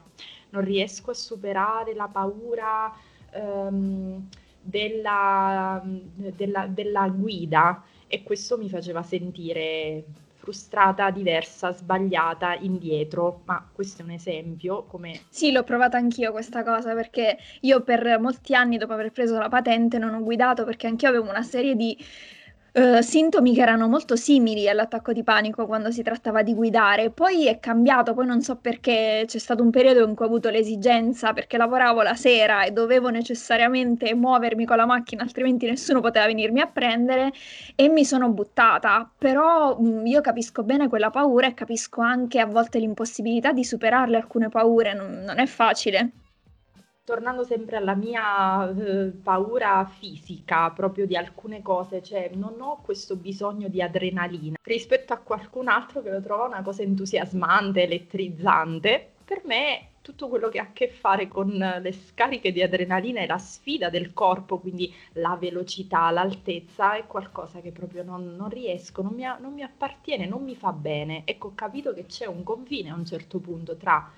Non 0.50 0.64
riesco 0.64 1.12
a 1.12 1.16
superare 1.16 1.94
la 1.94 2.08
paura 2.08 2.94
ehm, 3.32 4.28
della, 4.62 5.82
della, 5.84 6.68
della 6.68 7.10
guida 7.10 7.84
e 8.08 8.24
questo 8.24 8.58
mi 8.58 8.70
faceva 8.70 9.02
sentire 9.04 10.04
frustrata, 10.42 11.12
diversa, 11.12 11.72
sbagliata, 11.72 12.56
indietro, 12.56 13.44
ma 13.46 13.70
questo 13.72 14.02
è 14.02 14.06
un 14.06 14.12
esempio 14.12 14.86
come... 14.86 15.22
Sì, 15.30 15.52
l'ho 15.52 15.64
provata 15.64 15.98
anch'io 15.98 16.32
questa 16.32 16.64
cosa 16.64 16.96
perché 16.96 17.38
io 17.62 17.84
per 17.84 18.20
molti 18.20 18.56
anni 18.56 18.78
dopo 18.78 18.94
aver 18.94 19.12
preso 19.12 19.38
la 19.38 19.50
patente 19.50 20.00
non 20.00 20.16
ho 20.16 20.24
guidato 20.24 20.66
perché 20.66 20.88
anch'io 20.88 21.10
avevo 21.10 21.30
una 21.30 21.44
serie 21.44 21.76
di 21.76 21.96
eh, 22.74 23.02
sintomi 23.02 23.54
che 23.54 23.62
erano 23.62 23.88
molto 23.90 24.16
simili 24.16 24.70
all'attacco 24.70 25.12
di 25.12 25.24
panico 25.24 25.66
quando 25.66 25.92
si 25.92 26.04
trattava 26.04 26.42
di 26.42 26.54
guidare. 26.54 27.10
Poi 27.10 27.48
è 27.48 27.60
cambiato, 27.60 28.14
poi 28.14 28.26
non 28.26 28.42
so 28.42 28.56
perché 28.56 29.24
c'è 29.28 29.38
stato 29.38 29.62
un 29.62 29.72
periodo 29.72 30.08
in 30.08 30.16
cui 30.16 30.26
ho 30.26 30.28
avuto 30.30 30.50
l'esigenza 30.50 31.34
perché 31.34 31.58
lavoravo 31.58 32.02
la 32.02 32.16
sera 32.16 32.64
e 32.64 32.72
dovevo 32.72 33.10
necessariamente 33.10 34.14
muovermi 34.16 34.66
con 34.66 34.78
la 34.78 34.86
macchina, 34.86 35.24
altrimenti 35.24 35.66
nessuno 35.66 36.00
poteva 36.00 36.26
venirmi 36.28 36.62
a 36.62 36.68
prendere 36.68 37.34
e 37.76 37.90
mi 37.90 38.06
sono 38.06 38.30
buttata. 38.30 39.10
Però 39.18 39.78
mh, 39.78 39.88
mm, 39.88 40.06
io 40.06 40.22
capisco 40.22 40.64
bene 40.64 40.88
quella 40.88 41.10
paura 41.10 41.48
e 41.48 41.54
capisco 41.54 42.02
anche 42.02 42.40
a 42.40 42.46
volte 42.46 42.80
l'impossibilità 42.80 43.52
di 43.52 43.66
superarle 43.66 44.16
alcune 44.16 44.50
paure, 44.50 44.94
non, 44.94 45.24
non 45.26 45.40
è 45.40 45.46
facile. 45.46 46.12
Tornando 47.12 47.44
sempre 47.44 47.76
alla 47.76 47.94
mia 47.94 48.70
eh, 48.70 49.12
paura 49.22 49.86
fisica 49.86 50.70
proprio 50.70 51.06
di 51.06 51.18
alcune 51.18 51.62
cose, 51.62 52.02
cioè 52.02 52.32
non 52.36 52.62
ho 52.62 52.80
questo 52.82 53.18
bisogno 53.18 53.68
di 53.68 53.82
adrenalina 53.82 54.56
rispetto 54.64 55.12
a 55.12 55.18
qualcun 55.18 55.68
altro 55.68 56.02
che 56.02 56.10
lo 56.10 56.22
trova 56.22 56.46
una 56.46 56.62
cosa 56.62 56.84
entusiasmante, 56.84 57.84
elettrizzante. 57.84 59.10
Per 59.26 59.42
me 59.44 59.88
tutto 60.02 60.30
quello 60.30 60.48
che 60.48 60.60
ha 60.60 60.64
a 60.64 60.72
che 60.72 60.88
fare 60.88 61.28
con 61.28 61.50
le 61.50 61.92
scariche 61.92 62.54
di 62.54 62.64
adrenalina 62.64 63.20
e 63.20 63.28
la 63.28 63.38
sfida 63.38 63.90
del 63.90 64.14
corpo, 64.14 64.60
quindi 64.60 64.94
la 65.14 65.36
velocità, 65.36 66.10
l'altezza, 66.12 66.96
è 66.96 67.06
qualcosa 67.08 67.60
che 67.60 67.74
proprio 67.74 68.04
non, 68.04 68.38
non 68.38 68.48
riesco, 68.48 69.02
non 69.02 69.14
mi, 69.14 69.24
non 69.24 69.54
mi 69.54 69.64
appartiene, 69.64 70.26
non 70.26 70.44
mi 70.44 70.56
fa 70.56 70.72
bene. 70.72 71.24
Ecco, 71.26 71.48
ho 71.48 71.56
capito 71.56 71.94
che 71.94 72.06
c'è 72.06 72.26
un 72.26 72.44
confine 72.44 72.90
a 72.90 72.96
un 72.96 73.06
certo 73.06 73.40
punto 73.40 73.76
tra 73.76 74.10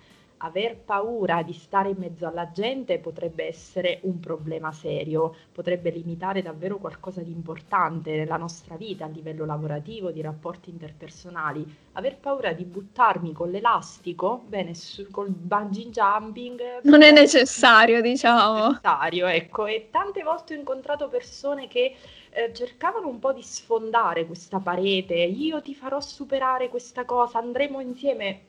aver 0.43 0.77
paura 0.77 1.41
di 1.41 1.53
stare 1.53 1.89
in 1.89 1.95
mezzo 1.97 2.27
alla 2.27 2.51
gente 2.51 2.99
potrebbe 2.99 3.45
essere 3.47 3.99
un 4.03 4.19
problema 4.19 4.71
serio, 4.71 5.35
potrebbe 5.51 5.89
limitare 5.89 6.41
davvero 6.41 6.77
qualcosa 6.77 7.21
di 7.21 7.31
importante 7.31 8.15
nella 8.15 8.37
nostra 8.37 8.75
vita 8.75 9.05
a 9.05 9.07
livello 9.07 9.45
lavorativo, 9.45 10.11
di 10.11 10.21
rapporti 10.21 10.69
interpersonali. 10.69 11.65
Aver 11.93 12.17
paura 12.17 12.51
di 12.51 12.65
buttarmi 12.65 13.31
con 13.31 13.51
l'elastico, 13.51 14.43
bene, 14.47 14.73
su, 14.75 15.07
col 15.09 15.29
bungee 15.29 15.89
jumping... 15.89 16.81
Non 16.83 17.01
è 17.03 17.11
necessario, 17.11 18.01
diciamo. 18.01 18.67
necessario, 18.67 19.27
ecco, 19.27 19.65
e 19.65 19.87
tante 19.91 20.23
volte 20.23 20.55
ho 20.55 20.57
incontrato 20.57 21.07
persone 21.07 21.67
che 21.67 21.95
eh, 22.31 22.51
cercavano 22.53 23.07
un 23.07 23.19
po' 23.19 23.31
di 23.31 23.43
sfondare 23.43 24.25
questa 24.25 24.59
parete, 24.59 25.13
io 25.13 25.61
ti 25.61 25.73
farò 25.73 26.01
superare 26.01 26.67
questa 26.67 27.05
cosa, 27.05 27.39
andremo 27.39 27.79
insieme 27.79 28.41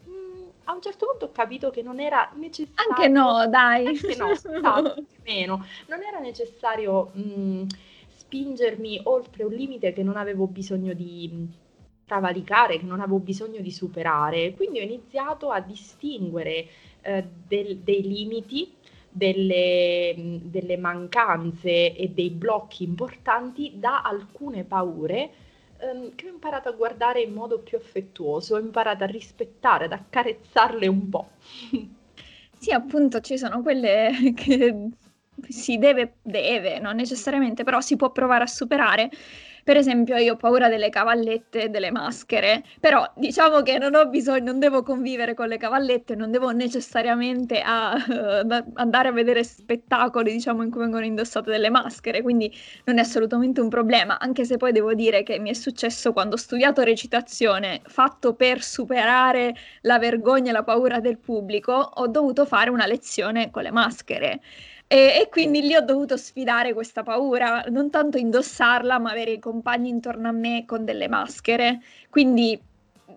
a 0.64 0.72
un 0.72 0.80
certo 0.80 1.06
punto 1.06 1.26
ho 1.26 1.32
capito 1.32 1.70
che 1.70 1.82
non 1.82 2.00
era 2.00 2.30
necessario. 2.34 2.92
Anche 2.94 3.08
no, 3.08 3.46
dai. 3.48 3.86
Anche 3.86 4.16
no, 4.16 4.30
esatto, 4.32 5.04
meno. 5.24 5.64
Non 5.88 6.02
era 6.02 6.18
necessario 6.18 7.10
mh, 7.12 7.66
spingermi 8.08 9.00
oltre 9.04 9.44
un 9.44 9.52
limite 9.52 9.92
che 9.92 10.02
non 10.02 10.16
avevo 10.16 10.46
bisogno 10.46 10.92
di 10.92 11.48
travalicare, 12.04 12.78
che 12.78 12.84
non 12.84 13.00
avevo 13.00 13.18
bisogno 13.18 13.60
di 13.60 13.70
superare. 13.70 14.54
Quindi 14.54 14.80
ho 14.80 14.82
iniziato 14.82 15.50
a 15.50 15.60
distinguere 15.60 16.66
eh, 17.02 17.24
del, 17.46 17.78
dei 17.78 18.02
limiti, 18.02 18.72
delle, 19.08 20.40
delle 20.42 20.76
mancanze 20.76 21.94
e 21.94 22.08
dei 22.08 22.30
blocchi 22.30 22.84
importanti 22.84 23.72
da 23.76 24.02
alcune 24.02 24.64
paure 24.64 25.30
ehm, 25.90 26.14
che 26.14 26.26
ho 26.26 26.30
imparato 26.30 26.68
a 26.68 26.72
guardare 26.72 27.20
in 27.20 27.32
modo 27.32 27.58
più 27.60 27.78
affettuoso, 27.78 28.56
ho 28.56 28.58
imparato 28.58 29.04
a 29.04 29.06
rispettare, 29.06 29.84
ad 29.86 29.92
accarezzarle 29.92 30.86
un 30.86 31.08
po'. 31.08 31.28
Sì, 32.64 32.72
appunto, 32.72 33.20
ci 33.20 33.36
sono 33.36 33.60
quelle 33.60 34.10
che 34.34 34.88
si 35.48 35.76
deve, 35.76 36.14
deve, 36.22 36.78
non 36.78 36.96
necessariamente, 36.96 37.62
però 37.62 37.80
si 37.80 37.96
può 37.96 38.10
provare 38.10 38.44
a 38.44 38.46
superare 38.46 39.10
per 39.64 39.78
esempio, 39.78 40.16
io 40.16 40.34
ho 40.34 40.36
paura 40.36 40.68
delle 40.68 40.90
cavallette 40.90 41.62
e 41.64 41.68
delle 41.70 41.90
maschere, 41.90 42.62
però 42.78 43.10
diciamo 43.16 43.62
che 43.62 43.78
non 43.78 43.94
ho 43.94 44.06
bisogno, 44.08 44.44
non 44.44 44.58
devo 44.58 44.82
convivere 44.82 45.32
con 45.32 45.48
le 45.48 45.56
cavallette, 45.56 46.14
non 46.14 46.30
devo 46.30 46.50
necessariamente 46.50 47.60
a, 47.64 47.94
uh, 47.94 48.64
andare 48.74 49.08
a 49.08 49.12
vedere 49.12 49.42
spettacoli, 49.42 50.32
diciamo, 50.32 50.62
in 50.62 50.70
cui 50.70 50.82
vengono 50.82 51.04
indossate 51.04 51.50
delle 51.50 51.70
maschere, 51.70 52.20
quindi 52.20 52.52
non 52.84 52.98
è 52.98 53.00
assolutamente 53.00 53.62
un 53.62 53.70
problema, 53.70 54.18
anche 54.18 54.44
se 54.44 54.58
poi 54.58 54.72
devo 54.72 54.92
dire 54.92 55.22
che 55.22 55.38
mi 55.38 55.48
è 55.50 55.54
successo 55.54 56.12
quando 56.12 56.34
ho 56.34 56.38
studiato 56.38 56.82
recitazione, 56.82 57.80
fatto 57.86 58.34
per 58.34 58.62
superare 58.62 59.54
la 59.82 59.98
vergogna 59.98 60.50
e 60.50 60.52
la 60.52 60.62
paura 60.62 61.00
del 61.00 61.18
pubblico, 61.18 61.72
ho 61.72 62.06
dovuto 62.06 62.44
fare 62.44 62.68
una 62.68 62.86
lezione 62.86 63.50
con 63.50 63.62
le 63.62 63.70
maschere. 63.70 64.40
E, 64.86 64.96
e, 65.20 65.28
quindi 65.30 65.62
lì 65.62 65.74
ho 65.74 65.80
dovuto 65.80 66.16
sfidare 66.16 66.72
questa 66.72 67.02
paura, 67.02 67.64
non 67.68 67.90
tanto 67.90 68.18
indossarla, 68.18 68.98
ma 68.98 69.10
avere 69.10 69.32
i 69.32 69.38
compagni 69.38 69.88
intorno 69.88 70.28
a 70.28 70.32
me 70.32 70.64
con 70.66 70.84
delle 70.84 71.08
maschere. 71.08 71.80
Quindi 72.10 72.60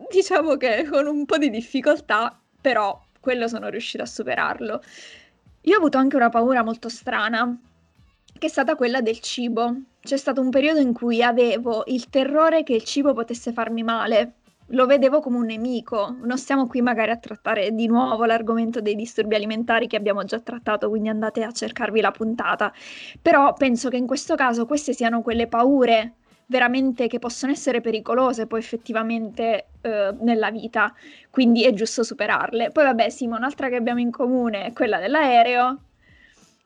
diciamo 0.09 0.55
che 0.55 0.87
con 0.89 1.07
un 1.07 1.25
po' 1.25 1.37
di 1.37 1.49
difficoltà, 1.49 2.39
però 2.59 2.99
quello 3.19 3.47
sono 3.47 3.69
riuscita 3.69 4.03
a 4.03 4.07
superarlo. 4.07 4.81
Io 5.61 5.75
ho 5.75 5.77
avuto 5.77 5.97
anche 5.97 6.15
una 6.15 6.29
paura 6.29 6.63
molto 6.63 6.87
strana, 6.89 7.59
che 8.37 8.47
è 8.47 8.49
stata 8.49 8.75
quella 8.75 9.01
del 9.01 9.19
cibo. 9.19 9.75
C'è 9.99 10.17
stato 10.17 10.41
un 10.41 10.49
periodo 10.49 10.79
in 10.79 10.93
cui 10.93 11.21
avevo 11.21 11.83
il 11.87 12.09
terrore 12.09 12.63
che 12.63 12.73
il 12.73 12.83
cibo 12.83 13.13
potesse 13.13 13.51
farmi 13.51 13.83
male, 13.83 14.33
lo 14.71 14.85
vedevo 14.85 15.19
come 15.19 15.37
un 15.37 15.45
nemico. 15.45 16.15
Non 16.21 16.37
stiamo 16.37 16.67
qui 16.67 16.81
magari 16.81 17.11
a 17.11 17.17
trattare 17.17 17.71
di 17.73 17.87
nuovo 17.87 18.25
l'argomento 18.25 18.81
dei 18.81 18.95
disturbi 18.95 19.35
alimentari 19.35 19.87
che 19.87 19.95
abbiamo 19.95 20.23
già 20.23 20.39
trattato, 20.39 20.89
quindi 20.89 21.09
andate 21.09 21.43
a 21.43 21.51
cercarvi 21.51 22.01
la 22.01 22.11
puntata. 22.11 22.73
Però 23.21 23.53
penso 23.53 23.89
che 23.89 23.97
in 23.97 24.07
questo 24.07 24.35
caso 24.35 24.65
queste 24.65 24.93
siano 24.93 25.21
quelle 25.21 25.47
paure 25.47 26.13
veramente 26.47 27.07
che 27.07 27.19
possono 27.19 27.51
essere 27.51 27.81
pericolose 27.81 28.47
poi 28.47 28.59
effettivamente 28.59 29.67
eh, 29.81 30.15
nella 30.21 30.49
vita, 30.49 30.93
quindi 31.29 31.63
è 31.63 31.73
giusto 31.73 32.03
superarle. 32.03 32.71
Poi 32.71 32.83
vabbè, 32.85 33.09
Simo, 33.09 33.35
un'altra 33.35 33.69
che 33.69 33.75
abbiamo 33.75 33.99
in 33.99 34.11
comune 34.11 34.65
è 34.65 34.73
quella 34.73 34.99
dell'aereo, 34.99 35.81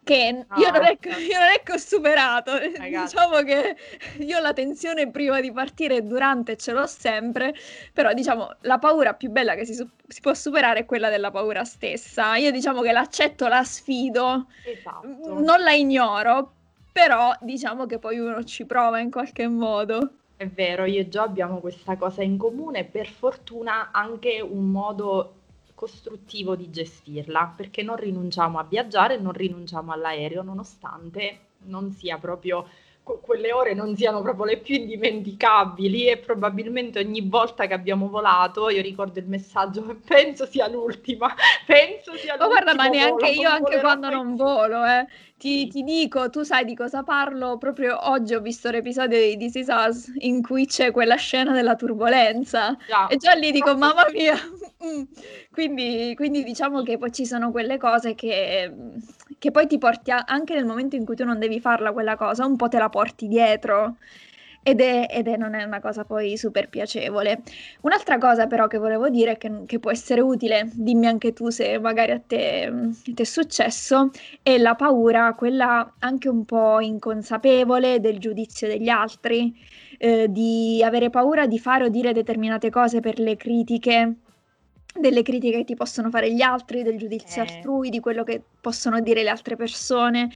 che 0.03 0.45
io, 0.53 0.71
non 0.71 0.83
Ah, 0.83 0.83
io 0.83 1.37
non 1.39 1.49
ho 1.73 1.77
superato, 1.77 2.51
ragazzi. 2.75 3.15
diciamo 3.15 3.41
che 3.43 3.75
io 4.19 4.39
la 4.39 4.53
tensione 4.53 5.09
prima 5.11 5.39
di 5.41 5.51
partire 5.51 5.97
e 5.97 6.01
durante 6.01 6.57
ce 6.57 6.71
l'ho 6.71 6.85
sempre, 6.87 7.53
però 7.93 8.13
diciamo 8.13 8.55
la 8.61 8.79
paura 8.79 9.13
più 9.13 9.29
bella 9.29 9.55
che 9.55 9.65
si, 9.65 9.73
si 9.73 10.21
può 10.21 10.33
superare 10.33 10.79
è 10.81 10.85
quella 10.85 11.09
della 11.09 11.31
paura 11.31 11.63
stessa. 11.63 12.35
Io 12.35 12.51
diciamo 12.51 12.81
che 12.81 12.91
l'accetto, 12.91 13.47
la 13.47 13.63
sfido, 13.63 14.47
Esatto. 14.63 15.39
non 15.39 15.61
la 15.61 15.71
ignoro, 15.71 16.53
però 16.91 17.33
diciamo 17.41 17.85
che 17.85 17.99
poi 17.99 18.19
uno 18.19 18.43
ci 18.43 18.65
prova 18.65 18.99
in 18.99 19.11
qualche 19.11 19.47
modo. 19.47 20.15
È 20.35 20.47
vero, 20.47 20.85
io 20.85 20.99
e 21.01 21.07
Gio 21.07 21.21
abbiamo 21.21 21.59
questa 21.59 21.95
cosa 21.97 22.23
in 22.23 22.37
comune, 22.37 22.83
per 22.83 23.07
fortuna 23.07 23.91
anche 23.91 24.41
un 24.41 24.71
modo 24.71 25.40
costruttivo 25.81 26.55
di 26.55 26.69
gestirla, 26.69 27.53
perché 27.57 27.81
non 27.81 27.95
rinunciamo 27.95 28.59
a 28.59 28.63
viaggiare, 28.63 29.17
non 29.17 29.31
rinunciamo 29.33 29.91
all'aereo, 29.91 30.43
nonostante 30.43 31.39
non 31.63 31.91
sia 31.91 32.19
proprio 32.19 32.67
que- 33.03 33.19
quelle 33.19 33.51
ore 33.51 33.73
non 33.73 33.95
siano 33.95 34.21
proprio 34.21 34.45
le 34.45 34.57
più 34.57 34.75
indimenticabili 34.75 36.05
e 36.07 36.17
probabilmente 36.17 36.99
ogni 36.99 37.21
volta 37.21 37.65
che 37.65 37.73
abbiamo 37.73 38.09
volato 38.09 38.69
io 38.69 38.81
ricordo 38.81 39.17
il 39.19 39.25
messaggio 39.27 39.81
penso 40.05 40.45
sia 40.45 40.67
l'ultima 40.67 41.33
penso 41.65 42.15
sia 42.15 42.35
Ma 42.37 42.45
guarda, 42.47 42.75
ma 42.75 42.87
neanche 42.87 43.25
volo, 43.27 43.39
io, 43.41 43.49
anche 43.49 43.79
quando 43.79 44.09
non 44.09 44.35
volo, 44.35 44.85
eh. 44.85 45.07
Ti, 45.41 45.67
ti 45.69 45.81
dico, 45.81 46.29
tu 46.29 46.43
sai 46.43 46.65
di 46.65 46.75
cosa 46.75 47.01
parlo? 47.01 47.57
Proprio 47.57 47.97
oggi 48.11 48.35
ho 48.35 48.41
visto 48.41 48.69
l'episodio 48.69 49.17
di 49.19 49.37
This 49.37 49.55
Is 49.55 49.67
Us 49.71 50.11
in 50.19 50.43
cui 50.43 50.67
c'è 50.67 50.91
quella 50.91 51.15
scena 51.15 51.51
della 51.51 51.75
turbolenza 51.75 52.77
Già, 52.85 53.07
e 53.07 53.17
già 53.17 53.33
lì 53.33 53.51
dico, 53.51 53.75
mamma 53.75 54.05
mia. 54.13 54.35
Mm. 54.81 55.03
Quindi, 55.51 56.13
quindi 56.15 56.43
diciamo 56.43 56.81
che 56.81 56.97
poi 56.97 57.11
ci 57.11 57.23
sono 57.27 57.51
quelle 57.51 57.77
cose 57.77 58.15
che, 58.15 58.73
che 59.37 59.51
poi 59.51 59.67
ti 59.67 59.77
porti 59.77 60.09
a- 60.09 60.23
anche 60.25 60.55
nel 60.55 60.65
momento 60.65 60.95
in 60.95 61.05
cui 61.05 61.15
tu 61.15 61.23
non 61.23 61.37
devi 61.37 61.59
farla 61.59 61.91
quella 61.91 62.15
cosa, 62.15 62.47
un 62.47 62.55
po' 62.55 62.67
te 62.67 62.79
la 62.79 62.89
porti 62.89 63.27
dietro. 63.27 63.97
Ed 64.63 64.79
è, 64.79 65.07
ed 65.09 65.27
è- 65.27 65.37
non 65.37 65.55
è 65.55 65.63
una 65.63 65.79
cosa 65.79 66.05
poi 66.05 66.37
super 66.37 66.69
piacevole. 66.69 67.41
Un'altra 67.81 68.17
cosa 68.19 68.45
però 68.47 68.67
che 68.67 68.77
volevo 68.77 69.09
dire 69.09 69.37
che, 69.37 69.63
che 69.65 69.79
può 69.79 69.89
essere 69.91 70.21
utile, 70.21 70.69
dimmi 70.73 71.07
anche 71.07 71.33
tu 71.33 71.49
se 71.49 71.79
magari 71.79 72.11
a 72.11 72.19
te 72.25 72.69
mm, 72.69 72.91
ti 73.13 73.21
è 73.21 73.25
successo, 73.25 74.11
è 74.43 74.57
la 74.59 74.75
paura, 74.75 75.33
quella 75.33 75.95
anche 75.99 76.29
un 76.29 76.45
po' 76.45 76.79
inconsapevole 76.79 77.99
del 77.99 78.19
giudizio 78.19 78.67
degli 78.67 78.89
altri, 78.89 79.51
eh, 79.97 80.27
di 80.31 80.81
avere 80.83 81.09
paura 81.09 81.47
di 81.47 81.57
fare 81.59 81.85
o 81.85 81.89
dire 81.89 82.13
determinate 82.13 82.69
cose 82.69 82.99
per 82.99 83.17
le 83.19 83.35
critiche, 83.37 84.15
delle 84.93 85.21
critiche 85.23 85.57
che 85.59 85.63
ti 85.63 85.75
possono 85.75 86.09
fare 86.09 86.33
gli 86.33 86.41
altri, 86.41 86.83
del 86.83 86.97
giudizio 86.97 87.41
Eh. 87.41 87.45
altrui, 87.45 87.89
di 87.89 87.99
quello 87.99 88.23
che 88.23 88.41
possono 88.59 88.99
dire 88.99 89.23
le 89.23 89.29
altre 89.29 89.55
persone. 89.55 90.29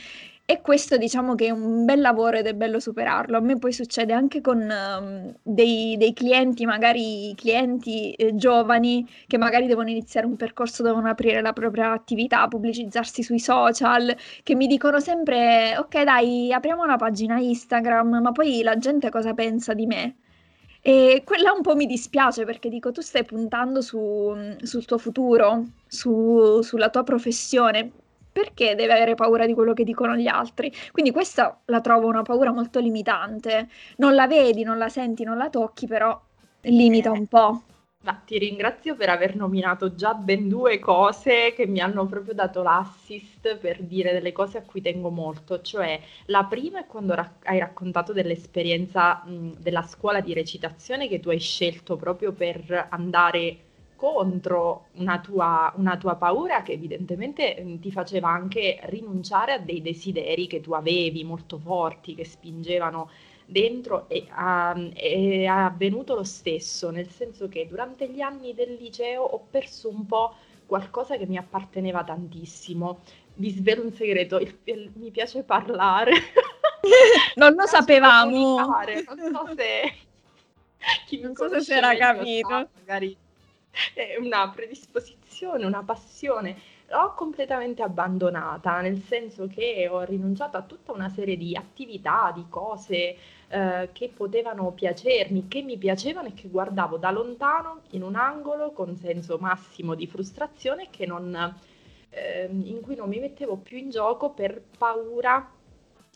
E 0.48 0.62
questo 0.62 0.98
diciamo 0.98 1.34
che 1.34 1.48
è 1.48 1.50
un 1.50 1.86
bel 1.86 2.02
lavoro 2.02 2.38
ed 2.38 2.46
è 2.46 2.54
bello 2.54 2.80
superarlo. 2.80 3.36
A 3.38 3.40
me 3.40 3.58
poi 3.58 3.74
succede 3.74 4.14
anche 4.14 4.42
con 4.42 4.62
ehm, 4.70 5.36
dei, 5.42 5.98
dei 5.98 6.14
clienti, 6.14 6.66
magari 6.66 7.34
clienti 7.36 8.12
eh, 8.14 8.36
giovani, 8.36 9.08
che 9.26 9.40
magari 9.40 9.66
devono 9.66 9.90
iniziare 9.90 10.28
un 10.28 10.36
percorso, 10.36 10.84
devono 10.84 11.10
aprire 11.10 11.42
la 11.42 11.52
propria 11.52 11.92
attività, 11.94 12.48
pubblicizzarsi 12.48 13.24
sui 13.24 13.40
social, 13.40 14.16
che 14.44 14.54
mi 14.56 14.68
dicono 14.68 15.00
sempre, 15.00 15.76
ok 15.80 16.04
dai, 16.04 16.54
apriamo 16.54 16.84
una 16.84 16.98
pagina 16.98 17.40
Instagram, 17.40 18.20
ma 18.22 18.32
poi 18.32 18.62
la 18.62 18.78
gente 18.78 19.10
cosa 19.10 19.34
pensa 19.34 19.74
di 19.74 19.88
me? 19.88 20.16
E 20.82 21.24
quella 21.26 21.52
un 21.52 21.62
po' 21.64 21.76
mi 21.76 21.88
dispiace 21.88 22.46
perché 22.46 22.70
dico, 22.70 22.92
tu 22.92 23.02
stai 23.02 23.24
puntando 23.26 23.82
su- 23.82 24.36
sul 24.62 24.86
tuo 24.86 25.00
futuro, 25.00 25.66
su- 25.88 26.62
sulla 26.62 26.90
tua 26.90 27.04
professione, 27.04 27.92
perché 28.36 28.76
devi 28.76 28.92
avere 28.92 29.16
paura 29.16 29.46
di 29.46 29.54
quello 29.54 29.74
che 29.74 29.84
dicono 29.86 30.16
gli 30.16 30.28
altri? 30.28 30.72
Quindi 30.92 31.12
questa 31.12 31.62
la 31.66 31.80
trovo 31.82 32.08
una 32.08 32.22
paura 32.22 32.52
molto 32.52 32.80
limitante. 32.80 33.70
Non 33.98 34.14
la 34.16 34.28
vedi, 34.28 34.64
non 34.64 34.78
la 34.78 34.90
senti, 34.90 35.24
non 35.24 35.38
la 35.38 35.50
tocchi, 35.50 35.88
però 35.88 36.20
limita 36.64 37.12
Eh. 37.12 37.12
un 37.12 37.28
po'. 37.28 37.62
Ma 38.06 38.14
ti 38.14 38.38
ringrazio 38.38 38.96
per 38.96 39.10
aver 39.10 39.36
nominato 39.36 39.96
già 39.96 40.14
ben 40.14 40.48
due 40.48 40.78
cose 40.80 41.54
che 41.56 41.66
mi 41.66 41.80
hanno 41.82 42.06
proprio 42.06 42.36
dato 42.36 42.62
l'assist 42.62 43.58
per 43.58 43.82
dire 43.84 44.14
delle 44.14 44.32
cose 44.32 44.60
a 44.60 44.62
cui 44.64 44.80
tengo 44.82 45.10
molto. 45.10 45.60
Cioè, 45.62 46.00
la 46.28 46.46
prima 46.46 46.80
è 46.82 46.86
quando 46.86 47.16
ra- 47.16 47.38
hai 47.44 47.58
raccontato 47.58 48.14
dell'esperienza 48.14 49.24
mh, 49.26 49.56
della 49.60 49.82
scuola 49.82 50.22
di 50.22 50.34
recitazione 50.34 51.08
che 51.08 51.20
tu 51.20 51.30
hai 51.30 51.40
scelto 51.40 51.96
proprio 51.98 52.32
per 52.32 52.88
andare 52.92 53.58
contro 53.96 54.88
una 54.94 55.20
tua, 55.20 55.74
una 55.78 55.98
tua 55.98 56.16
paura 56.16 56.62
che 56.62 56.74
evidentemente 56.74 57.62
mh, 57.62 57.80
ti 57.80 57.92
faceva 57.92 58.30
anche 58.30 58.80
rinunciare 58.84 59.54
a 59.54 59.60
dei 59.60 59.82
desideri 59.82 60.48
che 60.48 60.62
tu 60.62 60.74
avevi 60.74 61.24
molto 61.24 61.58
forti, 61.58 62.16
che 62.16 62.26
spingevano 62.26 63.10
dentro 63.46 64.10
e 64.10 64.28
um, 64.36 64.92
è 64.94 65.46
avvenuto 65.46 66.16
lo 66.16 66.24
stesso, 66.24 66.90
nel 66.90 67.10
senso 67.10 67.48
che 67.48 67.68
durante 67.68 68.10
gli 68.10 68.22
anni 68.22 68.54
del 68.54 68.74
liceo 68.74 69.24
ho 69.24 69.46
perso 69.50 69.90
un 69.90 70.06
po' 70.06 70.36
qualcosa 70.66 71.16
che 71.18 71.26
mi 71.26 71.38
apparteneva 71.38 72.04
tantissimo. 72.04 73.00
Vi 73.36 73.50
svelo 73.52 73.84
un 73.84 73.94
segreto, 73.94 74.40
il, 74.40 74.58
il, 74.64 74.92
mi 74.96 75.12
piace 75.12 75.44
parlare. 75.44 76.14
non 77.36 77.54
lo 77.54 77.66
sapevamo. 77.66 78.58
Non 78.58 79.34
so 79.34 79.54
se 79.56 79.94
chi 81.06 81.20
non 81.20 81.36
so 81.36 81.50
se 81.50 81.62
si 81.62 81.74
era 81.74 81.96
capito. 81.96 82.50
Sa, 82.50 82.68
magari 82.78 83.18
una 84.20 84.50
predisposizione, 84.50 85.66
una 85.66 85.84
passione 85.84 86.58
l'ho 86.88 87.14
completamente 87.16 87.82
abbandonata, 87.82 88.80
nel 88.82 89.02
senso 89.02 89.48
che 89.48 89.88
ho 89.90 90.04
rinunciato 90.04 90.58
a 90.58 90.62
tutta 90.62 90.92
una 90.92 91.10
serie 91.10 91.36
di 91.36 91.56
attività, 91.56 92.32
di 92.34 92.46
cose 92.48 93.18
eh, 93.48 93.90
che 93.92 94.10
potevano 94.10 94.72
piacermi, 94.72 95.48
che 95.48 95.62
mi 95.62 95.78
piacevano 95.78 96.28
e 96.28 96.34
che 96.34 96.48
guardavo 96.48 96.98
da 96.98 97.12
lontano 97.12 97.82
in 97.92 98.04
un 98.04 98.16
angolo 98.16 98.72
con 98.72 98.96
senso 98.96 99.38
massimo 99.40 99.96
di 99.96 100.08
frustrazione 100.08 100.90
non, 101.06 101.56
eh, 102.12 102.48
in 102.52 102.82
cui 102.82 102.96
non 102.96 103.10
mi 103.10 103.20
mettevo 103.20 103.58
più 103.58 103.78
in 103.78 103.90
gioco 103.90 104.30
per 104.30 104.62
paura 104.78 105.52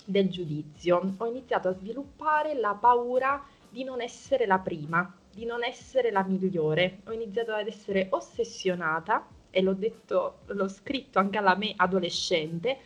del 0.06 0.30
giudizio. 0.30 1.16
Ho 1.18 1.26
iniziato 1.26 1.68
a 1.70 1.74
sviluppare 1.74 2.54
la 2.54 2.78
paura 2.80 3.44
di 3.70 3.84
non 3.84 4.02
essere 4.02 4.46
la 4.46 4.60
prima, 4.60 5.19
di 5.34 5.46
non 5.46 5.64
essere 5.64 6.12
la 6.12 6.24
migliore. 6.24 7.00
Ho 7.08 7.12
iniziato 7.12 7.54
ad 7.54 7.68
essere 7.68 8.08
ossessionata 8.12 9.28
e 9.50 9.62
l'ho 9.62 9.74
detto, 9.74 10.40
l'ho 10.48 10.68
scritto 10.68 11.20
anche 11.20 11.38
alla 11.38 11.56
me 11.56 11.74
adolescente, 11.76 12.78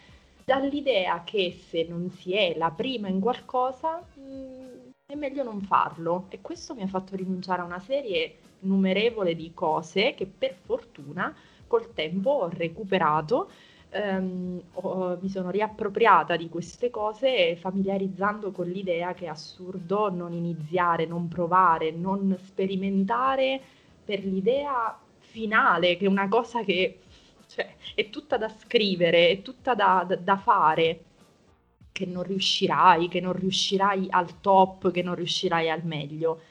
dall'idea 0.45 1.23
che 1.23 1.57
se 1.69 1.85
non 1.87 2.09
si 2.09 2.33
è 2.33 2.55
la 2.57 2.71
prima 2.71 3.07
in 3.07 3.19
qualcosa 3.19 4.03
mh, 4.13 4.21
mm, 4.21 4.63
è 5.05 5.15
meglio 5.15 5.43
non 5.43 5.61
farlo 5.61 6.25
e 6.29 6.41
questo 6.41 6.73
mi 6.73 6.81
ha 6.81 6.87
fatto 6.87 7.15
rinunciare 7.15 7.61
a 7.61 7.65
una 7.65 7.79
serie 7.79 8.37
numerevole 8.59 9.35
di 9.35 9.53
cose 9.53 10.13
che 10.15 10.25
per 10.25 10.55
fortuna 10.55 11.35
col 11.67 11.93
tempo 11.93 12.29
ho 12.29 12.49
recuperato, 12.49 13.49
ehm, 13.93 14.61
ho, 14.73 15.17
mi 15.21 15.29
sono 15.29 15.49
riappropriata 15.51 16.35
di 16.35 16.49
queste 16.49 16.89
cose 16.89 17.55
familiarizzando 17.55 18.51
con 18.51 18.67
l'idea 18.67 19.13
che 19.13 19.25
è 19.25 19.27
assurdo 19.29 20.11
non 20.11 20.33
iniziare, 20.33 21.05
non 21.05 21.27
provare, 21.27 21.91
non 21.91 22.37
sperimentare 22.43 23.61
per 24.03 24.23
l'idea 24.25 24.97
finale, 25.19 25.97
che 25.97 26.05
è 26.05 26.07
una 26.09 26.27
cosa 26.27 26.63
che 26.63 26.99
cioè, 27.47 27.75
è 27.95 28.09
tutta 28.09 28.37
da 28.37 28.49
scrivere, 28.49 29.29
è 29.29 29.41
tutta 29.41 29.75
da, 29.75 30.03
da, 30.07 30.15
da 30.15 30.37
fare, 30.37 31.03
che 31.91 32.05
non 32.05 32.23
riuscirai, 32.23 33.07
che 33.07 33.21
non 33.21 33.33
riuscirai 33.33 34.07
al 34.09 34.41
top, 34.41 34.91
che 34.91 35.03
non 35.03 35.15
riuscirai 35.15 35.69
al 35.69 35.85
meglio. 35.85 36.41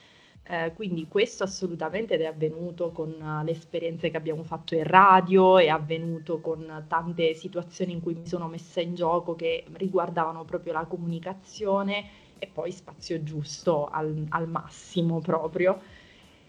Eh, 0.45 0.73
quindi 0.75 1.07
questo 1.07 1.45
assolutamente 1.45 2.17
è 2.17 2.25
avvenuto 2.25 2.91
con 2.91 3.11
uh, 3.11 3.45
le 3.45 3.53
esperienze 3.53 4.11
che 4.11 4.17
abbiamo 4.17 4.43
fatto 4.43 4.75
in 4.75 4.83
radio, 4.85 5.57
è 5.59 5.69
avvenuto 5.69 6.41
con 6.41 6.85
tante 6.89 7.35
situazioni 7.35 7.93
in 7.93 8.01
cui 8.01 8.15
mi 8.15 8.27
sono 8.27 8.49
messa 8.49 8.81
in 8.81 8.95
gioco 8.95 9.37
che 9.37 9.65
riguardavano 9.73 10.45
proprio 10.45 10.73
la 10.73 10.85
comunicazione 10.85 12.05
e 12.39 12.49
poi 12.49 12.73
spazio 12.73 13.23
giusto 13.23 13.87
al, 13.87 14.27
al 14.31 14.49
massimo 14.49 15.21
proprio 15.21 15.81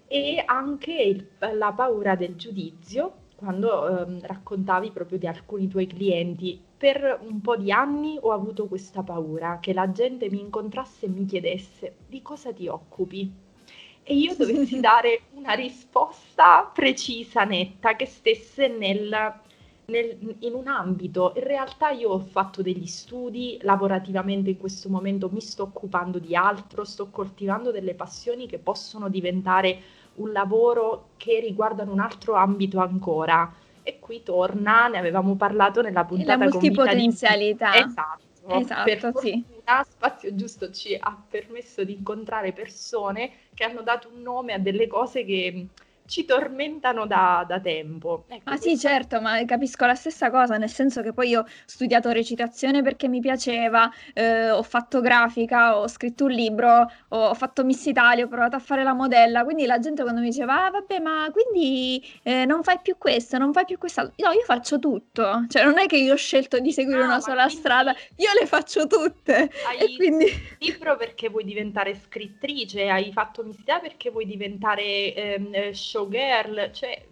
e 0.07 0.43
anche 0.45 0.93
il, 0.93 1.27
la 1.55 1.71
paura 1.73 2.15
del 2.15 2.35
giudizio 2.35 3.21
quando 3.35 4.05
ehm, 4.05 4.21
raccontavi 4.25 4.91
proprio 4.91 5.17
di 5.19 5.27
alcuni 5.27 5.67
tuoi 5.67 5.85
clienti. 5.87 6.59
Per 6.77 7.19
un 7.21 7.41
po' 7.41 7.57
di 7.57 7.71
anni 7.71 8.17
ho 8.19 8.31
avuto 8.31 8.67
questa 8.67 9.03
paura 9.03 9.59
che 9.59 9.73
la 9.73 9.91
gente 9.91 10.29
mi 10.29 10.39
incontrasse 10.39 11.05
e 11.05 11.09
mi 11.09 11.25
chiedesse 11.25 11.95
di 12.07 12.21
cosa 12.21 12.51
ti 12.53 12.67
occupi 12.67 13.31
e 14.03 14.15
io 14.15 14.35
dovessi 14.35 14.79
dare 14.79 15.23
una 15.33 15.53
risposta 15.53 16.69
precisa, 16.73 17.43
netta, 17.43 17.95
che 17.95 18.05
stesse 18.05 18.67
nel, 18.67 19.33
nel, 19.85 20.35
in 20.39 20.53
un 20.53 20.67
ambito. 20.67 21.33
In 21.37 21.43
realtà 21.43 21.89
io 21.89 22.09
ho 22.09 22.19
fatto 22.19 22.61
degli 22.61 22.85
studi 22.85 23.57
lavorativamente 23.61 24.49
in 24.49 24.57
questo 24.57 24.89
momento, 24.89 25.29
mi 25.31 25.41
sto 25.41 25.63
occupando 25.63 26.19
di 26.19 26.35
altro, 26.35 26.83
sto 26.83 27.07
coltivando 27.09 27.71
delle 27.71 27.93
passioni 27.93 28.45
che 28.45 28.59
possono 28.59 29.07
diventare 29.07 29.81
un 30.15 30.31
lavoro 30.31 31.09
che 31.17 31.39
riguarda 31.39 31.83
un 31.83 31.99
altro 31.99 32.33
ambito 32.33 32.79
ancora. 32.79 33.51
E 33.85 33.99
qui 33.99 34.21
torna, 34.23 34.87
ne 34.87 34.97
avevamo 34.97 35.35
parlato 35.35 35.81
nella 35.81 36.05
puntata 36.05 36.37
La 36.37 36.49
multipotenzialità. 36.49 37.71
Di... 37.71 37.77
Esatto. 37.79 38.31
Esatto, 38.45 38.83
per 38.83 38.99
fortuna, 38.99 39.21
sì. 39.21 39.45
Spazio 39.89 40.35
Giusto 40.35 40.71
ci 40.71 40.95
ha 40.99 41.25
permesso 41.29 41.83
di 41.83 41.93
incontrare 41.93 42.51
persone 42.53 43.31
che 43.53 43.63
hanno 43.63 43.81
dato 43.81 44.09
un 44.09 44.21
nome 44.21 44.53
a 44.53 44.59
delle 44.59 44.87
cose 44.87 45.23
che 45.25 45.67
ci 46.05 46.25
tormentano 46.25 47.05
da, 47.05 47.45
da 47.47 47.59
tempo. 47.59 48.25
Ecco, 48.27 48.49
ah 48.49 48.57
sì, 48.57 48.77
certo, 48.77 49.21
ma 49.21 49.43
capisco 49.45 49.85
la 49.85 49.95
stessa 49.95 50.29
cosa, 50.29 50.57
nel 50.57 50.69
senso 50.69 51.01
che 51.01 51.13
poi 51.13 51.29
io 51.29 51.41
ho 51.41 51.45
studiato 51.65 52.11
recitazione 52.11 52.81
perché 52.81 53.07
mi 53.07 53.19
piaceva, 53.19 53.89
eh, 54.13 54.49
ho 54.51 54.63
fatto 54.63 55.01
grafica, 55.01 55.77
ho 55.77 55.87
scritto 55.87 56.25
un 56.25 56.31
libro, 56.31 56.91
ho 57.09 57.33
fatto 57.33 57.63
Miss 57.63 57.85
Italia, 57.85 58.25
ho 58.25 58.27
provato 58.27 58.55
a 58.55 58.59
fare 58.59 58.83
la 58.83 58.93
modella, 58.93 59.43
quindi 59.43 59.65
la 59.65 59.79
gente 59.79 60.03
quando 60.03 60.21
mi 60.21 60.29
diceva, 60.29 60.65
ah 60.65 60.71
vabbè, 60.71 60.99
ma 60.99 61.31
quindi 61.31 62.03
eh, 62.23 62.45
non 62.45 62.63
fai 62.63 62.79
più 62.81 62.97
questo, 62.97 63.37
non 63.37 63.53
fai 63.53 63.65
più 63.65 63.77
quest'altro, 63.77 64.15
no, 64.25 64.33
io 64.33 64.43
faccio 64.43 64.79
tutto, 64.79 65.45
cioè 65.47 65.63
non 65.63 65.79
è 65.79 65.85
che 65.85 65.97
io 65.97 66.13
ho 66.13 66.17
scelto 66.17 66.59
di 66.59 66.71
seguire 66.71 66.99
no, 66.99 67.05
una 67.05 67.19
sola 67.19 67.43
quindi... 67.43 67.61
strada, 67.61 67.95
io 68.17 68.29
le 68.39 68.45
faccio 68.45 68.87
tutte. 68.87 69.49
Hai 69.67 69.77
e 69.79 69.95
quindi... 69.97 70.25
libro 70.59 70.97
perché 70.97 71.29
vuoi 71.29 71.43
diventare 71.43 71.95
scrittrice, 71.95 72.89
hai 72.89 73.11
fatto 73.11 73.43
Miss 73.43 73.59
Italia 73.59 73.81
perché 73.81 74.09
vuoi 74.09 74.25
diventare 74.25 75.13
ehm, 75.13 75.71
showgirl, 75.93 76.71
cioè 76.71 77.05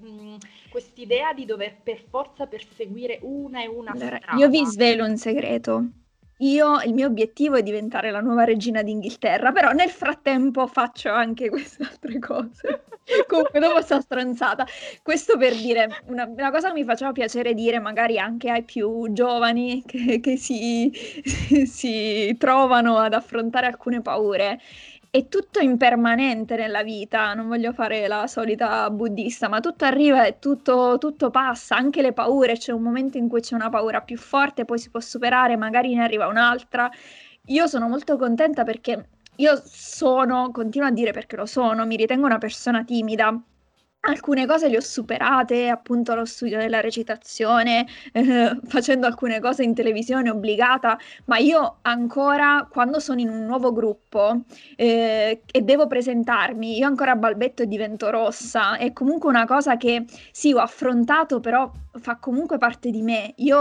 quest'idea 0.70 1.34
di 1.34 1.46
dover 1.46 1.78
per 1.84 2.02
forza 2.10 2.48
perseguire 2.48 3.20
una 3.22 3.62
e 3.62 3.68
una 3.68 3.92
allora, 3.92 4.18
strada. 4.18 4.40
Io 4.40 4.50
vi 4.50 4.66
svelo 4.66 5.06
un 5.06 5.18
segreto. 5.18 5.86
Io, 6.38 6.82
il 6.82 6.94
mio 6.96 7.06
obiettivo 7.06 7.56
è 7.56 7.62
diventare 7.62 8.10
la 8.10 8.20
nuova 8.20 8.44
regina 8.44 8.82
d'Inghilterra, 8.82 9.52
però 9.52 9.72
nel 9.74 9.92
frattempo 9.92 10.66
faccio 10.66 11.12
anche 11.12 11.50
queste 11.52 11.84
altre 11.84 12.18
cose. 12.18 12.86
Comunque, 13.28 13.60
dopo 13.60 13.82
sta 13.82 14.02
stronzata. 14.02 14.66
Questo 15.04 15.38
per 15.38 15.54
dire, 15.56 16.02
una, 16.06 16.26
una, 16.26 16.50
cosa 16.50 16.70
che 16.70 16.74
mi 16.74 16.84
faceva 16.84 17.12
piacere 17.12 17.54
dire 17.54 17.80
magari 17.80 18.18
anche 18.18 18.50
ai 18.50 18.64
più 18.64 19.12
giovani 19.12 19.84
che, 19.86 20.20
che 20.20 20.38
si, 20.38 20.92
si 21.66 22.36
trovano 22.40 22.98
ad 22.98 23.14
affrontare 23.14 23.68
alcune 23.68 24.02
paure 24.02 24.60
è 25.12 25.28
tutto 25.28 25.60
impermanente 25.60 26.56
nella 26.56 26.84
vita, 26.84 27.34
non 27.34 27.50
voglio 27.50 27.74
fare 27.74 28.08
la 28.08 28.28
solita 28.28 28.90
buddista, 28.90 29.50
ma 29.50 29.60
tutto 29.60 29.84
arriva 29.84 30.26
e 30.26 30.40
tutto, 30.40 30.98
tutto 30.98 31.30
passa, 31.30 31.76
anche 31.76 32.02
le 32.02 32.14
paure, 32.14 32.54
c'è 32.54 32.72
un 32.72 32.82
momento 32.82 33.18
in 33.18 33.28
cui 33.28 33.42
c'è 33.42 33.54
una 33.54 33.70
paura 33.70 34.00
più 34.02 34.18
forte, 34.18 34.64
poi 34.64 34.80
si 34.80 34.90
può 34.90 35.02
superare, 35.02 35.58
magari 35.58 35.94
ne 35.94 36.04
arriva 36.04 36.28
un'altra. 36.28 36.90
Io 37.48 37.68
sono 37.68 37.90
molto 37.90 38.16
contenta 38.18 38.64
perché 38.64 39.10
io 39.36 39.62
sono, 39.66 40.50
continuo 40.52 40.88
a 40.88 40.92
dire 40.92 41.12
perché 41.12 41.36
lo 41.36 41.46
sono, 41.46 41.86
mi 41.86 41.98
ritengo 41.98 42.26
una 42.26 42.38
persona 42.38 42.86
timida 42.86 43.38
Alcune 44.04 44.48
cose 44.48 44.68
le 44.68 44.78
ho 44.78 44.82
superate, 44.82 45.68
appunto 45.70 46.16
lo 46.16 46.26
studio 46.26 46.58
della 46.58 46.82
recitazione, 46.82 47.86
eh, 48.14 48.58
facendo 48.66 49.06
alcune 49.06 49.40
cose 49.40 49.62
in 49.62 49.76
televisione 49.76 50.32
obbligata, 50.32 50.98
ma 51.26 51.38
io 51.38 51.78
ancora 51.84 52.68
quando 52.68 53.00
sono 53.00 53.20
in 53.20 53.30
un 53.30 53.46
nuovo 53.46 53.72
gruppo 53.72 54.42
eh, 54.76 55.44
e 55.46 55.62
devo 55.62 55.86
presentarmi, 55.86 56.80
io 56.80 56.88
ancora 56.88 57.16
balbetto 57.16 57.62
e 57.62 57.68
divento 57.68 58.10
rossa, 58.10 58.76
è 58.78 58.92
comunque 58.92 59.30
una 59.30 59.46
cosa 59.46 59.78
che 59.78 60.06
sì, 60.32 60.52
ho 60.52 60.60
affrontato, 60.60 61.40
però 61.40 61.72
fa 62.00 62.18
comunque 62.18 62.58
parte 62.58 62.90
di 62.90 63.02
me. 63.02 63.34
Io 63.38 63.58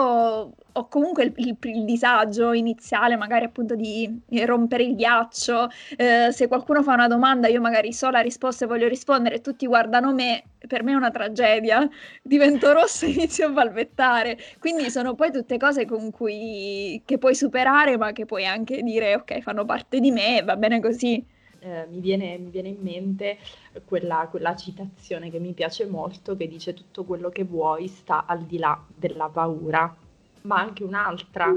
ho 0.73 0.89
comunque 0.89 1.25
il, 1.25 1.33
il, 1.37 1.57
il, 1.61 1.85
disagio 1.85 2.53
iniziale, 2.53 3.17
magari 3.17 3.45
appunto 3.45 3.75
di 3.75 4.21
rompere 4.45 4.85
il 4.85 4.95
ghiaccio. 4.95 5.69
Eh, 5.97 6.29
se 6.33 6.47
qualcuno 6.49 6.83
fa 6.83 6.95
una 6.95 7.09
domanda, 7.09 7.49
io 7.49 7.61
magari 7.61 7.93
so 7.93 8.11
la 8.11 8.21
risposta 8.21 8.65
e 8.65 8.69
voglio 8.69 8.89
rispondere, 8.89 9.37
e 9.37 9.41
tutti 9.41 9.67
guardano 9.67 10.13
me, 10.13 10.45
per 10.67 10.83
me 10.83 10.93
è 10.93 10.95
una 10.95 11.11
tragedia. 11.11 11.89
Divento 12.23 12.73
rossa 12.73 13.07
e 13.07 13.11
inizio 13.13 13.47
a 13.47 13.51
balbettare. 13.51 14.39
Quindi 14.59 14.91
sono 14.91 15.15
poi 15.15 15.33
tutte 15.33 15.57
cose 15.59 15.85
con 15.87 16.11
cui 16.11 17.03
che 17.05 17.19
puoi 17.19 17.35
superare, 17.35 17.97
ma 17.97 18.13
che 18.13 18.27
puoi 18.27 18.47
anche 18.47 18.83
dire 18.83 19.15
ok, 19.17 19.41
fanno 19.41 19.65
parte 19.65 20.01
di 20.01 20.11
me, 20.11 20.43
va 20.45 20.57
bene 20.57 20.81
così. 20.81 21.25
Eh, 21.61 21.87
mi, 21.89 22.01
viene, 22.01 22.39
mi, 22.39 22.51
viene, 22.51 22.69
in 22.69 22.81
mente 22.81 23.39
quella, 23.85 24.27
quella, 24.31 24.57
citazione 24.57 25.31
che 25.31 25.39
mi 25.39 25.53
piace 25.53 25.87
molto 25.87 26.37
che 26.37 26.49
dice 26.49 26.75
tutto 26.75 27.05
quello 27.05 27.29
che 27.29 27.45
vuoi 27.45 27.87
sta 27.87 28.25
al 28.27 28.43
di 28.43 28.59
là 28.59 28.83
della 28.95 29.29
paura, 29.29 29.95
ma 30.43 30.57
anche 30.57 30.85
un'altra 30.85 31.55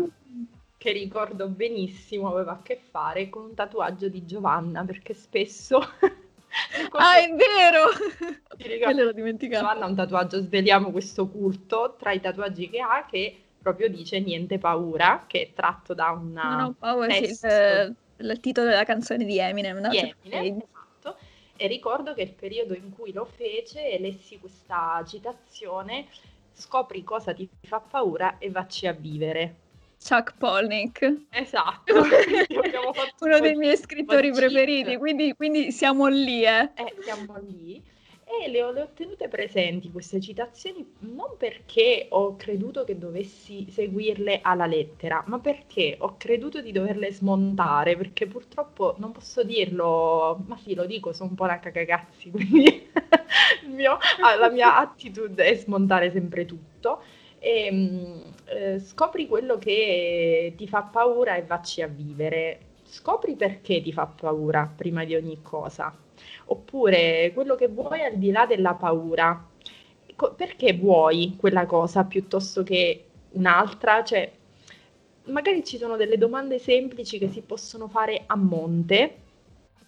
che 0.77 0.91
ricordo 0.91 1.47
benissimo 1.47 2.29
aveva 2.29 2.51
a 2.51 2.61
che 2.61 2.75
fare 2.75 3.29
con 3.29 3.43
un 3.43 3.53
tatuaggio 3.53 4.09
di 4.09 4.25
Giovanna 4.25 4.83
perché 4.83 5.13
spesso... 5.13 5.77
ah, 5.79 7.17
è 7.17 7.33
vero! 7.33 7.87
Ti 8.57 8.67
ricordo, 8.67 9.03
l'ho 9.03 9.13
dimenticato. 9.13 9.63
Giovanna 9.63 9.85
ha 9.85 9.87
un 9.87 9.95
tatuaggio, 9.95 10.41
sveliamo 10.41 10.91
questo 10.91 11.29
culto, 11.29 11.95
tra 11.97 12.11
i 12.11 12.19
tatuaggi 12.19 12.69
che 12.69 12.81
ha 12.81 13.05
che 13.09 13.37
proprio 13.61 13.87
dice 13.87 14.19
niente 14.19 14.57
paura, 14.57 15.23
che 15.25 15.41
è 15.41 15.53
tratto 15.53 15.93
da 15.93 16.09
una... 16.09 16.49
Non 16.49 16.63
ho 16.63 16.75
paura, 16.77 17.09
sì, 17.13 17.23
il, 17.23 17.95
il, 18.31 18.39
titolo 18.39 18.69
della 18.69 18.83
canzone 18.83 19.25
di 19.25 19.37
Eminem. 19.39 19.77
No? 19.77 19.89
Di 19.89 20.13
Eminem, 20.29 20.61
esatto. 20.61 21.17
E 21.55 21.67
ricordo 21.67 22.13
che 22.13 22.21
il 22.21 22.33
periodo 22.33 22.73
in 22.73 22.91
cui 22.91 23.11
lo 23.13 23.25
fece 23.25 23.89
e 23.89 23.99
lessi 23.99 24.39
questa 24.39 25.03
citazione, 25.07 26.07
scopri 26.53 27.03
cosa 27.03 27.33
ti 27.33 27.47
fa 27.61 27.79
paura 27.79 28.37
e 28.37 28.49
vacci 28.49 28.87
a 28.87 28.93
vivere. 28.93 29.55
Chuck 30.05 30.35
Polnick. 30.37 31.27
Esatto. 31.29 31.93
Uno 33.21 33.39
dei 33.39 33.55
miei 33.55 33.77
scrittori 33.77 34.31
preferiti, 34.31 34.97
quindi, 34.97 35.33
quindi, 35.33 35.71
siamo 35.71 36.07
lì, 36.07 36.43
eh. 36.43 36.71
eh 36.75 36.95
siamo 37.01 37.37
lì 37.39 37.81
e 38.25 38.49
le 38.49 38.63
ho, 38.63 38.71
le 38.71 38.81
ho, 38.81 38.89
tenute 38.93 39.27
presenti 39.27 39.91
queste 39.91 40.19
citazioni 40.19 40.95
non 40.99 41.35
perché 41.37 42.07
ho 42.09 42.35
creduto 42.35 42.83
che 42.83 42.97
dovessi 42.97 43.67
seguirle 43.69 44.39
alla 44.41 44.65
lettera, 44.65 45.23
ma 45.27 45.39
perché 45.39 45.95
ho 45.99 46.15
creduto 46.17 46.61
di 46.61 46.71
doverle 46.71 47.11
smontare, 47.11 47.97
perché 47.97 48.25
purtroppo 48.25 48.95
non 48.97 49.11
posso 49.11 49.43
dirlo, 49.43 50.41
ma 50.47 50.57
sì, 50.57 50.73
lo 50.73 50.85
dico, 50.85 51.13
sono 51.13 51.29
un 51.29 51.35
po' 51.35 51.43
una 51.43 51.59
cagagazzi, 51.59 52.31
quindi 52.31 52.89
mio, 53.67 53.97
ah, 54.21 54.35
la 54.35 54.49
mia 54.49 54.77
attitude 54.77 55.43
è 55.43 55.55
smontare 55.55 56.11
sempre 56.11 56.45
tutto. 56.45 57.01
E, 57.39 57.69
mm, 57.71 58.21
eh, 58.45 58.79
scopri 58.79 59.27
quello 59.27 59.57
che 59.57 60.53
ti 60.55 60.67
fa 60.67 60.83
paura 60.83 61.35
e 61.35 61.43
vacci 61.43 61.81
a 61.81 61.87
vivere. 61.87 62.59
Scopri 62.83 63.35
perché 63.35 63.81
ti 63.81 63.91
fa 63.91 64.05
paura 64.05 64.71
prima 64.73 65.03
di 65.03 65.15
ogni 65.15 65.41
cosa 65.41 65.93
oppure 66.45 67.31
quello 67.33 67.55
che 67.55 67.67
vuoi 67.67 68.01
al 68.03 68.17
di 68.17 68.31
là 68.31 68.45
della 68.45 68.73
paura. 68.73 69.47
perché 70.35 70.73
vuoi 70.73 71.35
quella 71.37 71.65
cosa 71.65 72.03
piuttosto 72.05 72.63
che 72.63 73.05
un'altra? 73.31 74.03
Cioè, 74.03 74.31
magari 75.25 75.63
ci 75.63 75.77
sono 75.77 75.95
delle 75.95 76.17
domande 76.17 76.59
semplici 76.59 77.17
che 77.17 77.29
si 77.29 77.41
possono 77.41 77.87
fare 77.87 78.23
a 78.25 78.35
monte 78.35 79.17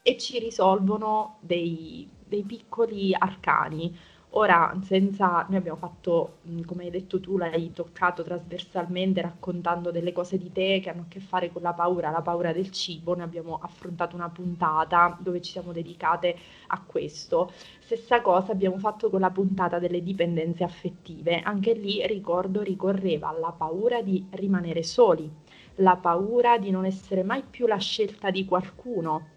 e 0.02 0.17
ci 0.17 0.39
risolvono 0.39 1.38
dei, 1.41 2.08
dei 2.28 2.43
piccoli 2.43 3.13
arcani 3.17 3.98
Ora, 4.38 4.78
senza, 4.84 5.45
noi 5.48 5.58
abbiamo 5.58 5.78
fatto, 5.78 6.39
come 6.65 6.84
hai 6.84 6.89
detto 6.89 7.21
tu, 7.21 7.38
l'hai 7.38 7.71
toccato 7.71 8.21
trasversalmente 8.21 9.21
raccontando 9.21 9.91
delle 9.91 10.12
cose 10.12 10.38
di 10.38 10.52
te 10.52 10.82
che 10.82 10.89
hanno 10.89 11.04
a 11.04 11.06
che 11.08 11.21
fare 11.21 11.52
con 11.54 11.62
la 11.62 11.71
paura, 11.74 12.10
la 12.12 12.21
paura 12.21 12.52
del 12.52 12.69
cibo, 12.69 13.15
noi 13.15 13.24
abbiamo 13.24 13.58
affrontato 13.62 14.13
una 14.15 14.28
puntata 14.30 15.17
dove 15.21 15.41
ci 15.41 15.52
siamo 15.54 15.71
dedicate 15.71 16.36
a 16.67 16.82
questo. 16.86 17.50
Stessa 17.80 18.21
cosa 18.21 18.52
abbiamo 18.52 18.78
fatto 18.78 19.10
con 19.10 19.21
la 19.21 19.32
puntata 19.32 19.80
delle 19.80 20.04
dipendenze 20.04 20.65
affettive, 20.65 21.39
anche 21.39 21.71
lì 21.74 22.06
ricordo 22.06 22.62
ricorreva 22.62 23.30
alla 23.30 23.54
paura 23.54 24.02
di 24.02 24.28
rimanere 24.32 24.84
soli, 24.84 25.32
la 25.76 25.95
paura 25.95 26.58
di 26.58 26.71
non 26.71 26.84
essere 26.84 27.24
mai 27.24 27.41
più 27.50 27.67
la 27.67 27.78
scelta 27.78 28.30
di 28.32 28.43
qualcuno, 28.43 29.30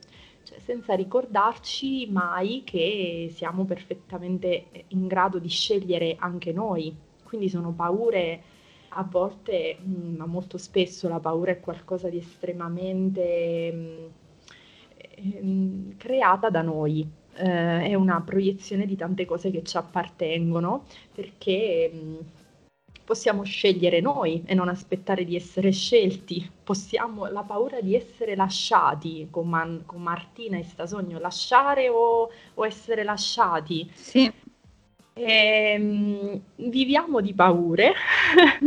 cioè 0.49 0.59
senza 0.61 0.95
ricordarci 0.95 2.09
mai 2.11 2.63
che 2.65 3.31
siamo 3.35 3.65
perfettamente 3.67 4.85
in 4.89 5.07
grado 5.07 5.39
di 5.39 5.49
scegliere 5.49 6.17
anche 6.19 6.53
noi. 6.53 6.97
Quindi 7.23 7.51
sono 7.51 7.73
paure 7.73 8.43
a 8.91 9.03
volte, 9.03 9.77
mm, 9.79 10.17
ma 10.17 10.25
molto 10.25 10.57
spesso 10.57 11.07
la 11.07 11.21
paura 11.21 11.51
è 11.51 11.61
qualcosa 11.61 12.09
di 12.09 12.17
estremamente 12.17 13.71
mm, 13.75 14.07
ehm, 15.17 15.97
creata 15.99 16.49
da 16.49 16.63
noi, 16.63 17.07
eh, 17.35 17.83
è 17.83 17.95
una 17.95 18.23
proiezione 18.23 18.87
di 18.87 18.97
tante 18.97 19.27
cose 19.27 19.51
che 19.51 19.63
ci 19.63 19.77
appartengono 19.77 20.85
perché 21.15 21.91
mm, 21.95 22.17
possiamo 23.09 23.43
scegliere 23.43 24.01
noi 24.01 24.43
e 24.45 24.53
non 24.53 24.69
aspettare 24.69 25.25
di 25.25 25.35
essere 25.35 25.73
scelti. 25.73 26.47
Possiamo, 26.63 27.25
la 27.25 27.41
paura 27.41 27.81
di 27.81 27.95
essere 27.95 28.37
lasciati, 28.37 29.29
con, 29.31 29.49
Man, 29.49 29.85
con 29.87 30.03
Martina 30.03 30.59
e 30.59 30.63
Stasogno, 30.63 31.19
lasciare 31.19 31.89
o, 31.89 32.31
o 32.53 32.67
essere 32.67 33.05
lasciati. 33.05 33.91
Sì. 33.95 34.31
E, 35.15 35.25
ehm, 35.25 36.41
viviamo 36.57 37.23
di 37.23 37.33
paure, 37.33 37.95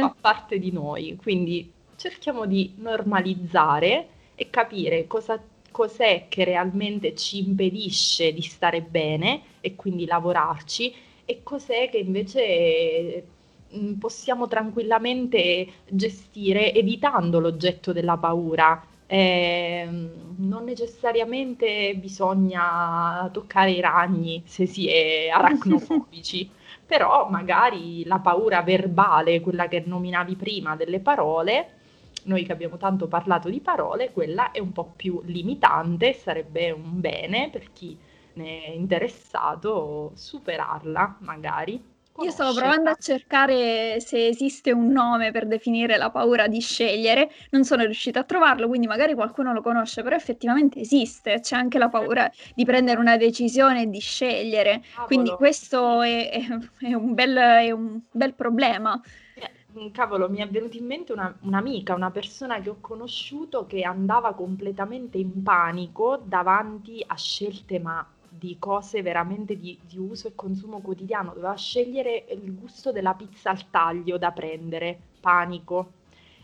fa 0.00 0.16
parte 0.20 0.58
di 0.58 0.72
noi, 0.72 1.14
quindi 1.14 1.72
cerchiamo 1.94 2.46
di 2.46 2.74
normalizzare 2.78 4.08
e 4.34 4.50
capire 4.50 5.06
cosa, 5.06 5.40
cos'è 5.70 6.26
che 6.28 6.42
realmente 6.42 7.14
ci 7.14 7.38
impedisce 7.38 8.32
di 8.32 8.42
stare 8.42 8.82
bene 8.82 9.42
e 9.60 9.76
quindi 9.76 10.06
lavorarci 10.06 10.92
e 11.24 11.44
cos'è 11.44 11.88
che 11.88 11.98
invece 11.98 13.38
Mm, 13.76 13.94
possiamo 13.98 14.48
tranquillamente 14.48 15.66
gestire 15.88 16.72
evitando 16.74 17.38
l'oggetto 17.38 17.92
della 17.92 18.16
paura. 18.16 18.84
Eh, 19.06 19.88
non 20.36 20.64
necessariamente 20.64 21.94
bisogna 21.96 23.28
toccare 23.32 23.72
i 23.72 23.80
ragni 23.80 24.42
se 24.46 24.66
si 24.66 24.88
è 24.88 25.28
aracnofobici, 25.28 26.50
però 26.86 27.28
magari 27.28 28.04
la 28.04 28.18
paura 28.20 28.62
verbale, 28.62 29.40
quella 29.40 29.68
che 29.68 29.82
nominavi 29.86 30.36
prima 30.36 30.76
delle 30.76 31.00
parole, 31.00 31.78
noi 32.24 32.44
che 32.44 32.52
abbiamo 32.52 32.76
tanto 32.76 33.06
parlato 33.08 33.48
di 33.48 33.60
parole, 33.60 34.12
quella 34.12 34.50
è 34.52 34.58
un 34.60 34.72
po' 34.72 34.92
più 34.96 35.20
limitante, 35.24 36.12
sarebbe 36.12 36.70
un 36.70 37.00
bene 37.00 37.50
per 37.50 37.72
chi 37.72 37.96
ne 38.34 38.64
è 38.64 38.70
interessato 38.70 40.12
superarla 40.14 41.16
magari. 41.20 41.89
Io 42.22 42.30
stavo 42.30 42.52
provando 42.52 42.90
a 42.90 42.96
cercare 42.96 43.98
se 44.00 44.26
esiste 44.26 44.72
un 44.72 44.88
nome 44.88 45.30
per 45.30 45.46
definire 45.46 45.96
la 45.96 46.10
paura 46.10 46.48
di 46.48 46.60
scegliere, 46.60 47.30
non 47.50 47.64
sono 47.64 47.84
riuscita 47.84 48.20
a 48.20 48.24
trovarlo, 48.24 48.68
quindi 48.68 48.86
magari 48.86 49.14
qualcuno 49.14 49.54
lo 49.54 49.62
conosce, 49.62 50.02
però 50.02 50.14
effettivamente 50.16 50.80
esiste, 50.80 51.40
c'è 51.40 51.56
anche 51.56 51.78
la 51.78 51.88
paura 51.88 52.30
di 52.54 52.64
prendere 52.66 53.00
una 53.00 53.16
decisione 53.16 53.82
e 53.82 53.86
di 53.88 54.00
scegliere, 54.00 54.82
quindi 55.06 55.30
questo 55.30 56.02
è, 56.02 56.30
è, 56.30 56.46
è, 56.88 56.92
un, 56.92 57.14
bel, 57.14 57.34
è 57.36 57.70
un 57.70 58.00
bel 58.10 58.34
problema. 58.34 59.00
Eh, 59.34 59.90
cavolo, 59.90 60.28
mi 60.28 60.40
è 60.40 60.48
venuta 60.48 60.76
in 60.76 60.84
mente 60.84 61.12
una, 61.12 61.34
un'amica, 61.40 61.94
una 61.94 62.10
persona 62.10 62.60
che 62.60 62.68
ho 62.68 62.76
conosciuto 62.80 63.66
che 63.66 63.82
andava 63.82 64.34
completamente 64.34 65.16
in 65.16 65.42
panico 65.42 66.20
davanti 66.22 67.02
a 67.06 67.16
scelte 67.16 67.78
ma 67.78 68.06
di 68.30 68.56
cose 68.58 69.02
veramente 69.02 69.58
di, 69.58 69.78
di, 69.86 69.98
uso 69.98 70.28
e 70.28 70.34
consumo 70.34 70.80
quotidiano, 70.80 71.34
doveva 71.34 71.54
scegliere 71.56 72.26
il 72.30 72.54
gusto 72.54 72.92
della 72.92 73.14
pizza 73.14 73.50
al 73.50 73.68
taglio 73.70 74.16
da 74.16 74.30
prendere, 74.30 74.98
panico. 75.20 75.92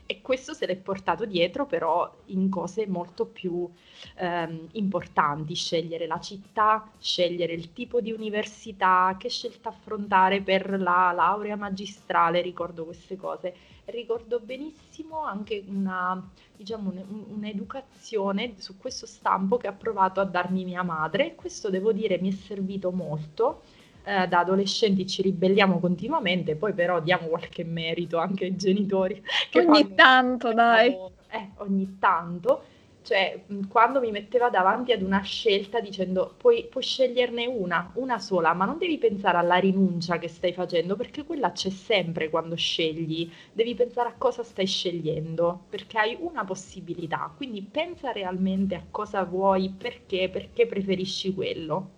E 0.07 0.23
questo 0.23 0.55
se 0.55 0.66
l'è 0.66 0.77
portato 0.77 1.25
dietro 1.25 1.66
però 1.66 2.11
in 2.27 2.49
cose 2.49 2.87
molto 2.87 3.27
più 3.27 3.69
ehm, 4.16 4.69
importanti, 4.73 5.55
scegliere 5.55 6.07
la 6.07 6.21
città, 6.21 6.88
scegliere 6.99 7.53
il 7.53 7.73
tipo 7.73 8.01
di 8.01 8.12
università, 8.12 9.16
che 9.19 9.29
scelta 9.29 9.71
affrontare 9.71 10.42
per 10.42 10.81
la 10.81 11.11
laurea 11.12 11.57
magistrale, 11.57 12.40
ricordo 12.40 12.85
queste 12.85 13.16
cose. 13.16 13.55
Ricordo 13.87 14.38
benissimo 14.40 15.25
anche 15.25 15.64
una, 15.66 16.21
diciamo, 16.57 16.90
un, 16.90 17.25
un'educazione 17.37 18.55
su 18.59 18.77
questo 18.77 19.07
stampo 19.07 19.57
che 19.57 19.66
ha 19.66 19.73
provato 19.73 20.21
a 20.21 20.25
darmi 20.25 20.64
mia 20.64 20.83
madre. 20.83 21.35
Questo 21.35 21.69
devo 21.69 21.92
dire 21.92 22.19
mi 22.21 22.31
è 22.31 22.33
servito 22.33 22.92
molto. 22.92 23.62
Eh, 24.07 24.29
da 24.29 24.38
adolescenti 24.38 25.05
ci 25.05 25.23
ribelliamo 25.23 25.81
continuamente, 25.81 26.55
poi 26.55 26.73
però 26.73 27.01
diamo 27.01 27.27
qualche 27.27 27.64
merito 27.64 28.19
anche 28.19 28.45
ai 28.45 28.55
genitori. 28.57 29.21
ogni 29.55 29.95
tanto, 29.95 30.53
dai. 30.53 30.97
Eh, 31.29 31.51
ogni 31.57 31.97
tanto 31.99 32.62
cioè, 33.07 33.45
quando 33.69 34.01
mi 34.01 34.11
metteva 34.11 34.51
davanti 34.51 34.90
ad 34.90 35.01
una 35.01 35.21
scelta 35.21 35.79
dicendo 35.79 36.35
puoi, 36.37 36.66
puoi, 36.69 36.83
sceglierne 36.83 37.47
una, 37.47 37.92
una 37.95 38.19
sola, 38.19 38.53
ma 38.53 38.64
non 38.64 38.79
devi 38.79 38.99
pensare 38.99 39.38
alla 39.38 39.59
rinuncia 39.59 40.19
che 40.19 40.27
stai 40.27 40.53
facendo, 40.53 40.97
perché 40.97 41.23
quella 41.25 41.53
c'è 41.53 41.71
sempre 41.71 42.29
quando 42.31 42.57
scegli. 42.57 43.31
Devi 43.53 43.77
pensare 43.77 44.09
a 44.09 44.14
cosa 44.19 44.42
stai 44.42 44.66
scegliendo, 44.66 45.66
perché 45.69 45.99
hai 45.99 46.16
una 46.19 46.45
possibilità. 46.45 47.33
Quindi 47.37 47.62
pensa 47.62 48.11
realmente 48.11 48.75
a 48.75 48.83
cosa 48.90 49.23
vuoi, 49.23 49.71
perché, 49.71 50.29
perché 50.29 50.66
preferisci 50.66 51.33
quello. 51.33 51.90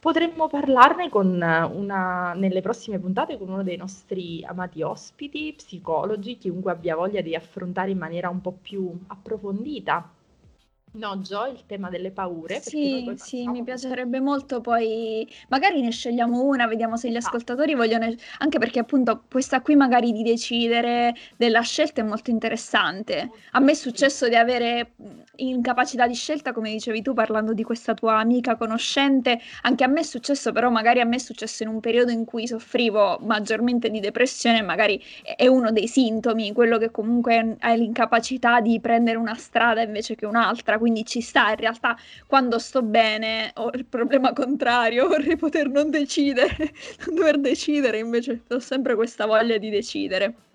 Potremmo 0.00 0.48
parlarne 0.48 1.10
una, 1.12 2.32
nelle 2.32 2.62
prossime 2.62 2.98
puntate 2.98 3.36
con 3.36 3.50
uno 3.50 3.62
dei 3.62 3.76
nostri 3.76 4.42
amati 4.44 4.82
ospiti, 4.82 5.52
psicologi, 5.54 6.38
chiunque 6.38 6.72
abbia 6.72 6.96
voglia 6.96 7.20
di 7.20 7.34
affrontare 7.34 7.90
in 7.90 7.98
maniera 7.98 8.30
un 8.30 8.40
po' 8.40 8.52
più 8.52 8.98
approfondita 9.08 10.10
No, 10.92 11.20
Gio, 11.20 11.46
il 11.46 11.66
tema 11.66 11.88
delle 11.88 12.10
paure, 12.10 12.60
Sì, 12.60 13.14
sì, 13.16 13.46
mi 13.46 13.62
piacerebbe 13.62 14.18
molto 14.18 14.60
poi 14.60 15.24
magari 15.48 15.80
ne 15.82 15.92
scegliamo 15.92 16.42
una, 16.42 16.66
vediamo 16.66 16.96
se 16.96 17.08
gli 17.08 17.14
Esatto. 17.14 17.36
ascoltatori 17.36 17.74
vogliono 17.76 18.12
anche 18.38 18.58
perché 18.58 18.80
appunto 18.80 19.22
questa 19.30 19.60
qui 19.62 19.76
magari 19.76 20.10
di 20.10 20.24
decidere 20.24 21.14
della 21.36 21.60
scelta 21.60 22.00
è 22.00 22.04
molto 22.04 22.30
interessante. 22.30 23.30
A 23.52 23.60
me 23.60 23.70
è 23.70 23.74
successo 23.74 24.28
di 24.28 24.34
avere 24.34 24.94
incapacità 25.36 26.08
di 26.08 26.14
scelta, 26.14 26.52
come 26.52 26.72
dicevi 26.72 27.02
tu, 27.02 27.14
parlando 27.14 27.52
di 27.54 27.62
questa 27.62 27.94
tua 27.94 28.18
amica 28.18 28.56
conoscente. 28.56 29.38
Anche 29.62 29.84
a 29.84 29.86
me 29.86 30.00
è 30.00 30.02
successo, 30.02 30.50
però 30.50 30.70
magari 30.70 30.98
a 31.00 31.04
me 31.04 31.16
è 31.16 31.18
successo 31.20 31.62
in 31.62 31.68
un 31.68 31.78
periodo 31.78 32.10
in 32.10 32.24
cui 32.24 32.48
soffrivo 32.48 33.18
maggiormente 33.22 33.90
di 33.90 34.00
depressione, 34.00 34.60
magari 34.62 35.00
è 35.22 35.34
è 35.40 35.46
uno 35.46 35.70
dei 35.70 35.86
sintomi, 35.88 36.52
quello 36.52 36.76
che 36.78 36.90
comunque 36.90 37.56
hai 37.60 37.78
l'incapacità 37.78 38.60
di 38.60 38.78
prendere 38.80 39.16
una 39.16 39.34
strada 39.36 39.80
invece 39.82 40.14
che 40.16 40.26
un'altra, 40.26 40.76
quindi 40.80 41.04
ci 41.04 41.20
sta 41.20 41.50
in 41.50 41.56
realtà 41.56 41.96
quando 42.26 42.58
sto 42.58 42.82
bene 42.82 43.52
ho 43.54 43.70
il 43.74 43.84
problema 43.86 44.32
contrario, 44.32 45.06
vorrei 45.08 45.36
poter 45.36 45.68
non 45.68 45.90
decidere, 45.90 46.56
non 47.06 47.14
dover 47.14 47.38
decidere, 47.38 47.98
invece 47.98 48.42
ho 48.48 48.58
sempre 48.58 48.94
questa 48.96 49.26
voglia 49.26 49.58
di 49.58 49.70
decidere. 49.70 50.49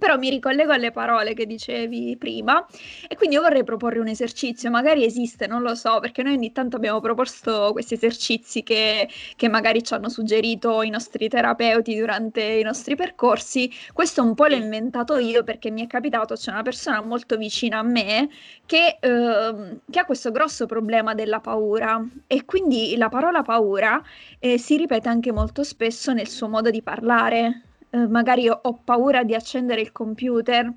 Però 0.00 0.16
mi 0.16 0.30
ricollego 0.30 0.72
alle 0.72 0.90
parole 0.92 1.34
che 1.34 1.44
dicevi 1.44 2.16
prima. 2.18 2.66
E 3.06 3.16
quindi 3.16 3.36
io 3.36 3.42
vorrei 3.42 3.64
proporre 3.64 3.98
un 3.98 4.08
esercizio, 4.08 4.70
magari 4.70 5.04
esiste, 5.04 5.46
non 5.46 5.60
lo 5.60 5.74
so, 5.74 6.00
perché 6.00 6.22
noi 6.22 6.32
ogni 6.34 6.52
tanto 6.52 6.76
abbiamo 6.76 7.00
proposto 7.00 7.68
questi 7.72 7.94
esercizi 7.94 8.62
che, 8.62 9.08
che 9.36 9.48
magari 9.48 9.82
ci 9.82 9.92
hanno 9.92 10.08
suggerito 10.08 10.80
i 10.82 10.88
nostri 10.88 11.28
terapeuti 11.28 11.94
durante 11.96 12.40
i 12.42 12.62
nostri 12.62 12.96
percorsi. 12.96 13.70
Questo 13.92 14.22
un 14.22 14.34
po' 14.34 14.46
l'ho 14.46 14.54
inventato 14.56 15.18
io 15.18 15.44
perché 15.44 15.70
mi 15.70 15.84
è 15.84 15.86
capitato, 15.86 16.34
c'è 16.34 16.50
una 16.50 16.62
persona 16.62 17.02
molto 17.02 17.36
vicina 17.36 17.78
a 17.78 17.82
me 17.82 18.30
che, 18.64 18.96
ehm, 19.00 19.80
che 19.90 19.98
ha 19.98 20.04
questo 20.06 20.30
grosso 20.30 20.64
problema 20.66 21.12
della 21.14 21.40
paura. 21.40 22.02
E 22.26 22.44
quindi 22.46 22.96
la 22.96 23.08
parola 23.10 23.42
paura 23.42 24.02
eh, 24.38 24.58
si 24.58 24.76
ripete 24.78 25.08
anche 25.08 25.30
molto 25.32 25.62
spesso 25.62 26.12
nel 26.14 26.28
suo 26.28 26.48
modo 26.48 26.70
di 26.70 26.82
parlare 26.82 27.64
eh, 27.90 28.06
magari 28.06 28.48
ho, 28.48 28.58
ho 28.62 28.74
paura 28.84 29.24
di 29.24 29.34
accendere 29.34 29.80
il 29.80 29.92
computer, 29.92 30.72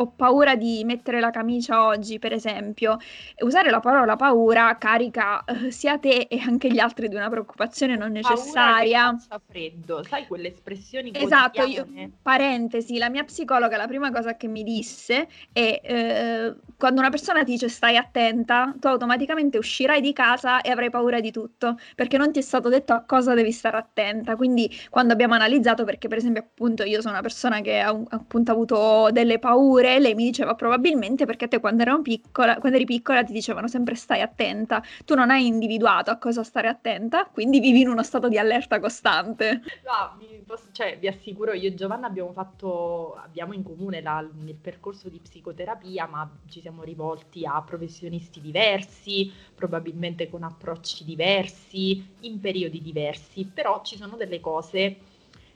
ho 0.00 0.12
paura 0.12 0.54
di 0.56 0.84
mettere 0.84 1.20
la 1.20 1.30
camicia 1.30 1.84
oggi, 1.86 2.18
per 2.18 2.32
esempio. 2.32 2.96
Usare 3.40 3.70
la 3.70 3.80
parola 3.80 4.16
paura 4.16 4.76
carica 4.78 5.44
eh, 5.44 5.70
sia 5.70 5.98
te 5.98 6.26
e 6.30 6.38
anche 6.40 6.70
gli 6.70 6.78
altri 6.78 7.08
di 7.08 7.16
una 7.16 7.28
preoccupazione 7.30 7.96
non 7.96 8.10
che 8.10 8.12
necessaria. 8.12 9.20
faccia 9.26 9.38
freddo, 9.46 10.02
sai 10.04 10.26
quelle 10.26 10.48
espressioni 10.48 11.10
Esatto, 11.10 11.62
io, 11.64 11.88
parentesi, 12.22 12.96
la 12.98 13.08
mia 13.08 13.24
psicologa 13.24 13.76
la 13.76 13.86
prima 13.88 14.10
cosa 14.12 14.36
che 14.36 14.46
mi 14.46 14.62
disse 14.62 15.26
è 15.52 15.80
eh, 15.82 16.54
quando 16.76 17.00
una 17.00 17.10
persona 17.10 17.42
ti 17.42 17.52
dice 17.52 17.68
stai 17.68 17.96
attenta, 17.96 18.74
tu 18.78 18.86
automaticamente 18.86 19.58
uscirai 19.58 20.00
di 20.00 20.12
casa 20.12 20.60
e 20.60 20.70
avrai 20.70 20.90
paura 20.90 21.18
di 21.20 21.32
tutto, 21.32 21.76
perché 21.96 22.18
non 22.18 22.30
ti 22.30 22.38
è 22.38 22.42
stato 22.42 22.68
detto 22.68 22.92
a 22.92 23.02
cosa 23.04 23.34
devi 23.34 23.50
stare 23.50 23.76
attenta. 23.78 24.36
Quindi 24.36 24.70
quando 24.90 25.12
abbiamo 25.12 25.34
analizzato, 25.34 25.82
perché 25.84 26.06
per 26.08 26.18
esempio 26.18 26.42
appunto 26.42 26.84
io 26.84 27.00
sono 27.00 27.14
una 27.14 27.22
persona 27.22 27.60
che 27.62 27.80
ha 27.80 27.90
un- 27.92 28.04
appunto 28.10 28.52
avuto 28.52 29.08
delle 29.10 29.38
paure, 29.40 29.87
lei 29.98 30.14
mi 30.14 30.24
diceva 30.24 30.54
probabilmente 30.54 31.24
perché 31.24 31.48
te 31.48 31.60
quando 31.60 31.84
piccola, 32.02 32.58
quando 32.58 32.76
eri 32.76 32.84
piccola 32.86 33.24
ti 33.24 33.32
dicevano 33.32 33.68
sempre 33.68 33.94
stai 33.94 34.20
attenta, 34.20 34.82
tu 35.04 35.14
non 35.14 35.30
hai 35.30 35.46
individuato 35.46 36.10
a 36.10 36.18
cosa 36.18 36.42
stare 36.42 36.68
attenta, 36.68 37.26
quindi 37.26 37.60
vivi 37.60 37.80
in 37.80 37.88
uno 37.88 38.02
stato 38.02 38.28
di 38.28 38.38
allerta 38.38 38.78
costante. 38.80 39.62
No, 39.84 40.16
vi, 40.18 40.42
posso- 40.46 40.70
cioè, 40.72 40.98
vi 40.98 41.08
assicuro, 41.08 41.52
io 41.52 41.68
e 41.68 41.74
Giovanna 41.74 42.06
abbiamo 42.06 42.32
fatto, 42.32 43.14
abbiamo 43.14 43.52
in 43.54 43.62
comune 43.62 44.00
la- 44.00 44.20
il 44.20 44.54
percorso 44.54 45.08
di 45.08 45.18
psicoterapia, 45.20 46.06
ma 46.06 46.28
ci 46.48 46.60
siamo 46.60 46.82
rivolti 46.82 47.44
a 47.46 47.60
professionisti 47.62 48.40
diversi, 48.40 49.30
probabilmente 49.54 50.28
con 50.28 50.42
approcci 50.42 51.04
diversi, 51.04 52.14
in 52.20 52.40
periodi 52.40 52.80
diversi, 52.82 53.44
però 53.46 53.82
ci 53.82 53.96
sono 53.96 54.16
delle 54.16 54.40
cose 54.40 54.98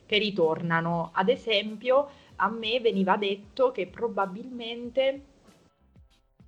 che 0.07 0.19
ritornano. 0.19 1.11
Ad 1.15 1.29
esempio, 1.29 2.09
a 2.43 2.49
me 2.49 2.81
veniva 2.81 3.17
detto 3.17 3.71
che 3.71 3.87
probabilmente 3.87 5.27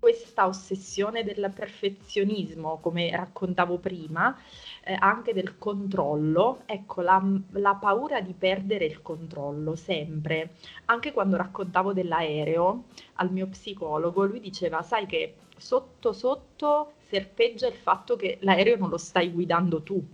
questa 0.05 0.47
ossessione 0.47 1.25
del 1.25 1.51
perfezionismo, 1.55 2.79
come 2.79 3.11
raccontavo 3.11 3.79
prima, 3.79 4.37
eh, 4.85 4.95
anche 4.99 5.33
del 5.33 5.57
controllo, 5.57 6.63
ecco 6.67 7.01
la, 7.01 7.23
la 7.53 7.75
paura 7.77 8.21
di 8.21 8.35
perdere 8.35 8.85
il 8.85 9.01
controllo 9.01 9.77
sempre. 9.77 10.57
Anche 10.87 11.13
quando 11.13 11.37
raccontavo 11.39 11.95
dell'aereo 11.95 12.85
al 13.15 13.33
mio 13.33 13.47
psicologo, 13.47 14.27
lui 14.27 14.41
diceva, 14.41 14.83
sai 14.83 15.07
che 15.07 15.37
sotto 15.57 16.13
sotto 16.13 16.93
serpeggia 17.09 17.69
il 17.69 17.75
fatto 17.75 18.17
che 18.17 18.37
l'aereo 18.41 18.77
non 18.77 18.91
lo 18.91 18.99
stai 18.99 19.31
guidando 19.31 19.83
tu. 19.83 20.07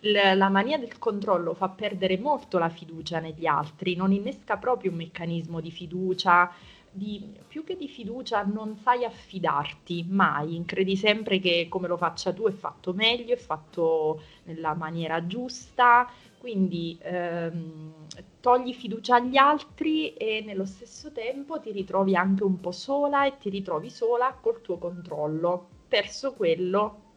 L- 0.00 0.36
la 0.36 0.48
mania 0.48 0.78
del 0.78 0.98
controllo 0.98 1.54
fa 1.54 1.68
perdere 1.68 2.18
molto 2.18 2.58
la 2.58 2.68
fiducia 2.68 3.20
negli 3.20 3.46
altri, 3.46 3.94
non 3.96 4.12
innesca 4.12 4.56
proprio 4.56 4.90
un 4.90 4.96
meccanismo 4.98 5.60
di 5.60 5.70
fiducia, 5.70 6.50
di, 6.92 7.32
più 7.46 7.62
che 7.64 7.76
di 7.76 7.88
fiducia 7.88 8.42
non 8.42 8.76
sai 8.76 9.04
affidarti 9.04 10.06
mai, 10.08 10.60
credi 10.66 10.96
sempre 10.96 11.38
che 11.38 11.66
come 11.68 11.86
lo 11.86 11.96
faccia 11.96 12.32
tu 12.32 12.46
è 12.48 12.52
fatto 12.52 12.92
meglio, 12.94 13.32
è 13.34 13.36
fatto 13.36 14.20
nella 14.44 14.74
maniera 14.74 15.24
giusta, 15.26 16.10
quindi 16.36 16.98
ehm, 17.00 18.06
togli 18.40 18.72
fiducia 18.74 19.16
agli 19.16 19.36
altri 19.36 20.14
e 20.14 20.42
nello 20.44 20.64
stesso 20.64 21.12
tempo 21.12 21.60
ti 21.60 21.70
ritrovi 21.70 22.16
anche 22.16 22.42
un 22.44 22.58
po' 22.60 22.72
sola 22.72 23.26
e 23.26 23.36
ti 23.38 23.50
ritrovi 23.50 23.90
sola 23.90 24.32
col 24.40 24.60
tuo 24.62 24.78
controllo. 24.78 25.68
Perso 25.88 26.32
quello 26.34 27.08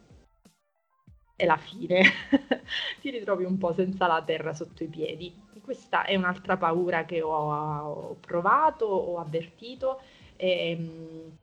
è 1.35 1.45
la 1.45 1.57
fine, 1.57 2.03
ti 3.01 3.09
ritrovi 3.09 3.43
un 3.43 3.57
po' 3.57 3.73
senza 3.73 4.07
la 4.07 4.21
terra 4.23 4.53
sotto 4.53 4.83
i 4.83 4.87
piedi. 4.87 5.33
Questa 5.61 6.03
è 6.05 6.15
un'altra 6.15 6.57
paura 6.57 7.05
che 7.05 7.21
ho, 7.21 8.15
provato, 8.19 8.85
ho 8.85 9.19
avvertito. 9.19 10.01
Ehm, 10.35 11.37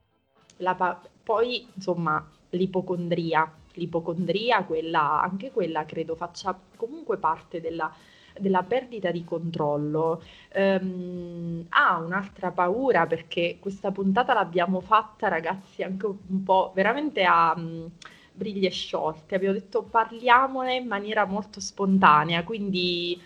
la 0.58 0.74
pa- 0.74 1.00
poi, 1.22 1.66
insomma, 1.74 2.24
l'ipocondria. 2.50 3.50
L'ipocondria, 3.74 4.64
quella, 4.64 5.22
anche 5.22 5.50
quella 5.52 5.84
credo 5.86 6.16
faccia 6.16 6.58
comunque 6.76 7.16
parte 7.18 7.60
della, 7.60 7.90
della 8.38 8.62
perdita 8.62 9.10
di 9.10 9.24
controllo. 9.24 10.22
Ehm, 10.52 11.66
ha 11.70 11.98
un'altra 11.98 12.50
paura 12.50 13.06
perché 13.06 13.58
questa 13.60 13.90
puntata 13.92 14.34
l'abbiamo 14.34 14.80
fatta, 14.80 15.28
ragazzi, 15.28 15.82
anche 15.82 16.06
un 16.06 16.42
po' 16.44 16.72
veramente 16.74 17.22
a 17.24 17.54
mm, 17.56 17.86
briglie 18.32 18.70
sciolte. 18.70 19.34
Abbiamo 19.34 19.54
detto 19.54 19.82
parliamone 19.82 20.76
in 20.76 20.86
maniera 20.86 21.24
molto 21.24 21.60
spontanea, 21.60 22.44
quindi 22.44 23.20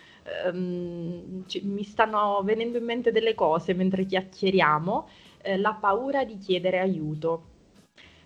ehm, 0.45 1.45
ci- 1.47 1.61
mi 1.63 1.83
stanno 1.83 2.41
venendo 2.43 2.77
in 2.77 2.85
mente 2.85 3.11
delle 3.11 3.35
cose 3.35 3.73
mentre 3.73 4.05
chiacchieriamo. 4.05 5.07
Eh, 5.41 5.57
la 5.57 5.73
paura 5.73 6.23
di 6.25 6.37
chiedere 6.37 6.79
aiuto. 6.79 7.53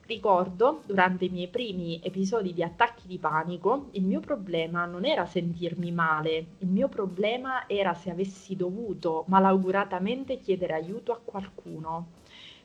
Ricordo, 0.05 0.81
durante 0.87 1.25
i 1.25 1.29
miei 1.29 1.47
primi 1.49 1.99
episodi 2.03 2.53
di 2.53 2.63
attacchi 2.63 3.07
di 3.07 3.19
panico, 3.19 3.89
il 3.91 4.03
mio 4.03 4.19
problema 4.19 4.85
non 4.85 5.05
era 5.05 5.25
sentirmi 5.27 5.91
male, 5.91 6.45
il 6.59 6.67
mio 6.67 6.87
problema 6.87 7.67
era 7.67 7.93
se 7.93 8.09
avessi 8.09 8.55
dovuto 8.55 9.25
malauguratamente 9.27 10.39
chiedere 10.39 10.73
aiuto 10.73 11.11
a 11.11 11.19
qualcuno. 11.23 12.07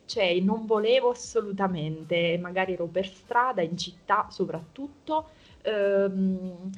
Cioè, 0.06 0.38
non 0.40 0.66
volevo 0.66 1.10
assolutamente, 1.10 2.38
magari 2.38 2.74
ero 2.74 2.86
per 2.86 3.06
strada, 3.08 3.62
in 3.62 3.76
città 3.78 4.26
soprattutto, 4.30 5.28
ehm, 5.62 6.70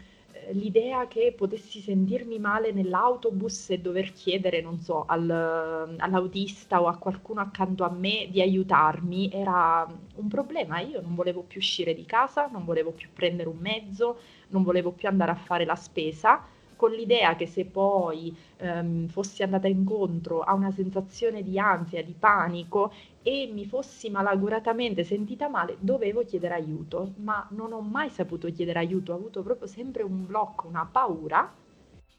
l'idea 0.52 1.08
che 1.08 1.32
potessi 1.36 1.80
sentirmi 1.80 2.38
male 2.38 2.70
nell'autobus 2.70 3.70
e 3.70 3.78
dover 3.78 4.12
chiedere, 4.12 4.60
non 4.60 4.78
so, 4.78 5.04
al- 5.06 5.96
all'autista 5.98 6.80
o 6.80 6.86
a 6.86 6.96
qualcuno 6.98 7.40
accanto 7.40 7.82
a 7.84 7.90
me 7.90 8.28
di 8.30 8.40
aiutarmi 8.40 9.30
era 9.32 9.84
un 10.16 10.28
problema. 10.28 10.78
Io 10.80 11.00
non 11.00 11.14
volevo 11.16 11.42
più 11.42 11.58
uscire 11.58 11.94
di 11.94 12.04
casa, 12.04 12.46
non 12.46 12.64
volevo 12.64 12.92
più 12.92 13.08
prendere 13.12 13.48
un 13.48 13.58
mezzo, 13.58 14.18
non 14.48 14.62
volevo 14.62 14.92
più 14.92 15.08
andare 15.08 15.32
a 15.32 15.34
fare 15.34 15.64
la 15.64 15.74
spesa, 15.74 16.44
con 16.76 16.92
l'idea 16.92 17.34
che 17.36 17.46
se 17.46 17.64
poi 17.66 18.36
ehm, 18.58 19.08
fossi 19.08 19.42
andata 19.42 19.66
incontro 19.68 20.42
a 20.42 20.54
una 20.54 20.70
sensazione 20.70 21.42
di 21.42 21.58
ansia, 21.58 22.02
di 22.04 22.14
panico 22.14 22.92
e 23.22 23.50
mi 23.52 23.64
fossi 23.66 24.10
malauguratamente 24.10 25.02
sentita 25.04 25.48
male, 25.48 25.76
dovevo 25.80 26.24
chiedere 26.24 26.54
aiuto, 26.54 27.14
ma 27.18 27.46
non 27.50 27.72
ho 27.72 27.80
mai 27.80 28.10
saputo 28.10 28.50
chiedere 28.50 28.78
aiuto, 28.78 29.12
ho 29.12 29.16
avuto 29.16 29.42
proprio 29.42 29.66
sempre 29.66 30.02
un 30.02 30.26
blocco, 30.26 30.68
una 30.68 30.86
paura 30.90 31.52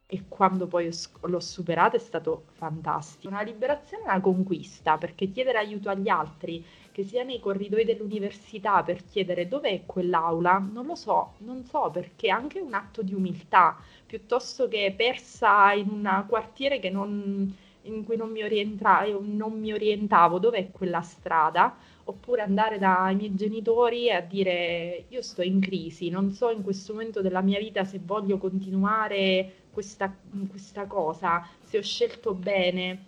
e 0.10 0.24
quando 0.30 0.68
poi 0.68 0.90
l'ho 1.22 1.40
superato 1.42 1.98
è 1.98 2.00
stato 2.00 2.46
fantastico. 2.54 3.28
Una 3.28 3.42
liberazione 3.42 4.04
e 4.04 4.06
una 4.08 4.22
conquista, 4.22 4.98
perché 4.98 5.30
chiedere 5.32 5.58
aiuto 5.58 5.90
agli 5.90 6.08
altri, 6.08 6.64
che 6.92 7.04
sia 7.04 7.24
nei 7.24 7.40
corridoi 7.40 7.84
dell'università 7.84 8.84
per 8.84 9.04
chiedere 9.04 9.50
dov'è 9.50 9.84
quell'aula, 9.86 10.60
non 10.60 10.86
lo 10.86 10.96
so, 10.96 11.34
non 11.40 11.66
so 11.66 11.90
perché 11.92 12.28
è 12.28 12.30
anche 12.32 12.60
un 12.62 12.74
atto 12.74 13.02
di 13.02 13.14
umiltà, 13.14 13.78
piuttosto 14.06 14.70
che 14.70 14.94
persa 14.96 15.74
in 15.74 15.90
un 15.90 16.26
quartiere 16.28 16.80
non 16.90 17.66
in 17.88 18.04
cui 18.04 18.18
non 18.18 18.32
mi, 18.32 18.44
orienta- 18.44 19.06
non 19.22 19.60
mi 19.60 19.72
orientavo, 19.72 20.40
dov'è 20.40 20.72
quella 20.72 21.02
strada? 21.02 21.76
oppure 22.08 22.42
andare 22.42 22.78
dai 22.78 23.16
miei 23.16 23.36
genitori 23.36 24.12
a 24.12 24.22
dire 24.22 25.06
io 25.10 25.22
sto 25.22 25.42
in 25.42 25.60
crisi, 25.60 26.10
non 26.10 26.32
so 26.32 26.50
in 26.50 26.62
questo 26.64 26.94
momento 26.94 27.22
della 27.22 27.42
mia 27.42 27.60
vita 27.60 27.84
se 27.84 28.00
voglio 28.04 28.38
continuare 28.38 29.67
questa, 29.78 30.12
questa 30.50 30.88
cosa, 30.88 31.48
se 31.62 31.78
ho 31.78 31.84
scelto 31.84 32.34
bene. 32.34 33.06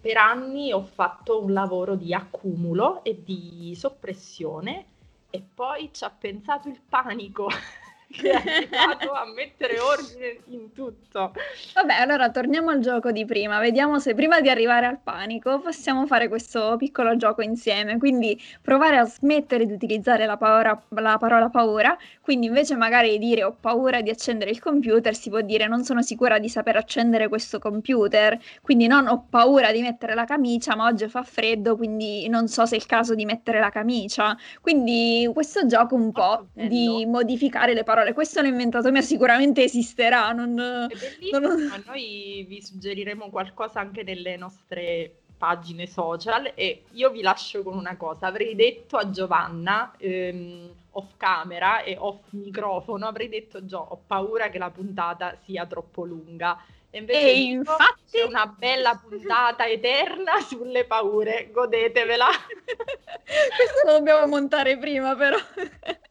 Per 0.00 0.16
anni 0.16 0.72
ho 0.72 0.84
fatto 0.84 1.42
un 1.42 1.52
lavoro 1.52 1.96
di 1.96 2.14
accumulo 2.14 3.02
e 3.02 3.20
di 3.24 3.74
soppressione 3.74 4.86
e 5.28 5.42
poi 5.42 5.92
ci 5.92 6.04
ha 6.04 6.10
pensato 6.10 6.68
il 6.68 6.80
panico 6.88 7.48
che 8.10 8.30
ha 8.30 8.42
aiutato 8.42 9.12
a 9.12 9.24
mettere 9.32 9.78
ordine 9.78 10.40
in 10.46 10.72
tutto. 10.72 11.32
Vabbè, 11.74 11.94
allora 11.94 12.30
torniamo 12.30 12.70
al 12.70 12.80
gioco 12.80 13.12
di 13.12 13.24
prima, 13.24 13.60
vediamo 13.60 13.98
se 13.98 14.14
prima 14.14 14.40
di 14.40 14.48
arrivare 14.48 14.86
al 14.86 14.98
panico 14.98 15.60
possiamo 15.60 16.06
fare 16.06 16.28
questo 16.28 16.76
piccolo 16.76 17.16
gioco 17.16 17.42
insieme, 17.42 17.98
quindi 17.98 18.40
provare 18.60 18.98
a 18.98 19.04
smettere 19.04 19.66
di 19.66 19.72
utilizzare 19.72 20.26
la, 20.26 20.36
paura, 20.36 20.80
la 20.88 21.16
parola 21.18 21.48
paura, 21.48 21.96
quindi 22.20 22.46
invece 22.46 22.74
magari 22.74 23.18
di 23.18 23.18
dire 23.18 23.44
ho 23.44 23.56
paura 23.58 24.00
di 24.00 24.10
accendere 24.10 24.50
il 24.50 24.60
computer, 24.60 25.14
si 25.14 25.30
può 25.30 25.40
dire 25.40 25.66
non 25.66 25.84
sono 25.84 26.02
sicura 26.02 26.38
di 26.38 26.48
saper 26.48 26.76
accendere 26.76 27.28
questo 27.28 27.58
computer, 27.58 28.38
quindi 28.60 28.86
non 28.86 29.06
ho 29.06 29.26
paura 29.28 29.70
di 29.72 29.82
mettere 29.82 30.14
la 30.14 30.24
camicia, 30.24 30.74
ma 30.74 30.86
oggi 30.86 31.06
fa 31.08 31.22
freddo, 31.22 31.76
quindi 31.76 32.28
non 32.28 32.48
so 32.48 32.66
se 32.66 32.74
è 32.74 32.78
il 32.78 32.86
caso 32.86 33.14
di 33.14 33.24
mettere 33.24 33.60
la 33.60 33.70
camicia. 33.70 34.36
Quindi 34.60 35.30
questo 35.32 35.66
gioco 35.66 35.94
un 35.94 36.12
po' 36.12 36.48
di 36.52 37.04
modificare 37.06 37.74
le 37.74 37.84
parole 37.84 37.99
parole. 38.00 38.14
Questo 38.14 38.40
l'ho 38.40 38.48
inventato 38.48 38.90
mia, 38.90 39.02
sicuramente 39.02 39.62
esisterà. 39.62 40.32
Non, 40.32 40.88
È 40.90 40.94
bellissimo, 40.94 41.38
non... 41.38 41.82
noi 41.86 42.44
vi 42.48 42.62
suggeriremo 42.62 43.28
qualcosa 43.30 43.80
anche 43.80 44.02
nelle 44.02 44.36
nostre 44.36 45.14
pagine 45.36 45.86
social 45.86 46.52
e 46.54 46.84
io 46.92 47.10
vi 47.10 47.22
lascio 47.22 47.62
con 47.62 47.76
una 47.76 47.96
cosa. 47.96 48.26
Avrei 48.26 48.54
detto 48.54 48.96
a 48.96 49.10
Giovanna 49.10 49.94
ehm, 49.96 50.70
off 50.92 51.12
camera 51.16 51.82
e 51.82 51.96
off 51.98 52.30
microfono, 52.30 53.06
avrei 53.06 53.28
detto 53.28 53.64
Gio, 53.64 53.78
ho 53.78 54.00
paura 54.06 54.50
che 54.50 54.58
la 54.58 54.70
puntata 54.70 55.36
sia 55.44 55.66
troppo 55.66 56.04
lunga. 56.04 56.62
E 56.92 56.98
invece 56.98 57.20
e 57.20 57.40
infatti 57.42 58.02
c'è 58.10 58.24
una 58.24 58.46
bella 58.46 59.00
puntata 59.00 59.64
eterna 59.66 60.40
sulle 60.40 60.84
paure, 60.84 61.50
godetevela. 61.52 62.26
Questo 62.26 63.86
lo 63.86 63.92
dobbiamo 63.92 64.26
montare 64.26 64.76
prima 64.76 65.14
però. 65.14 65.36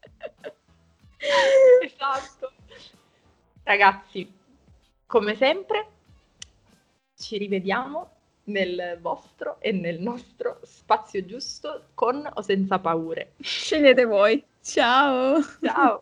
esatto. 1.84 2.52
Ragazzi, 3.62 4.32
come 5.06 5.36
sempre, 5.36 5.86
ci 7.16 7.36
rivediamo 7.38 8.10
nel 8.44 8.98
vostro 9.00 9.60
e 9.60 9.72
nel 9.72 10.00
nostro 10.00 10.60
spazio 10.62 11.24
giusto 11.24 11.88
con 11.94 12.28
o 12.34 12.42
senza 12.42 12.78
paure. 12.78 13.34
Scegliete 13.40 14.04
voi. 14.04 14.44
Ciao. 14.60 15.40
Ciao. 15.62 16.00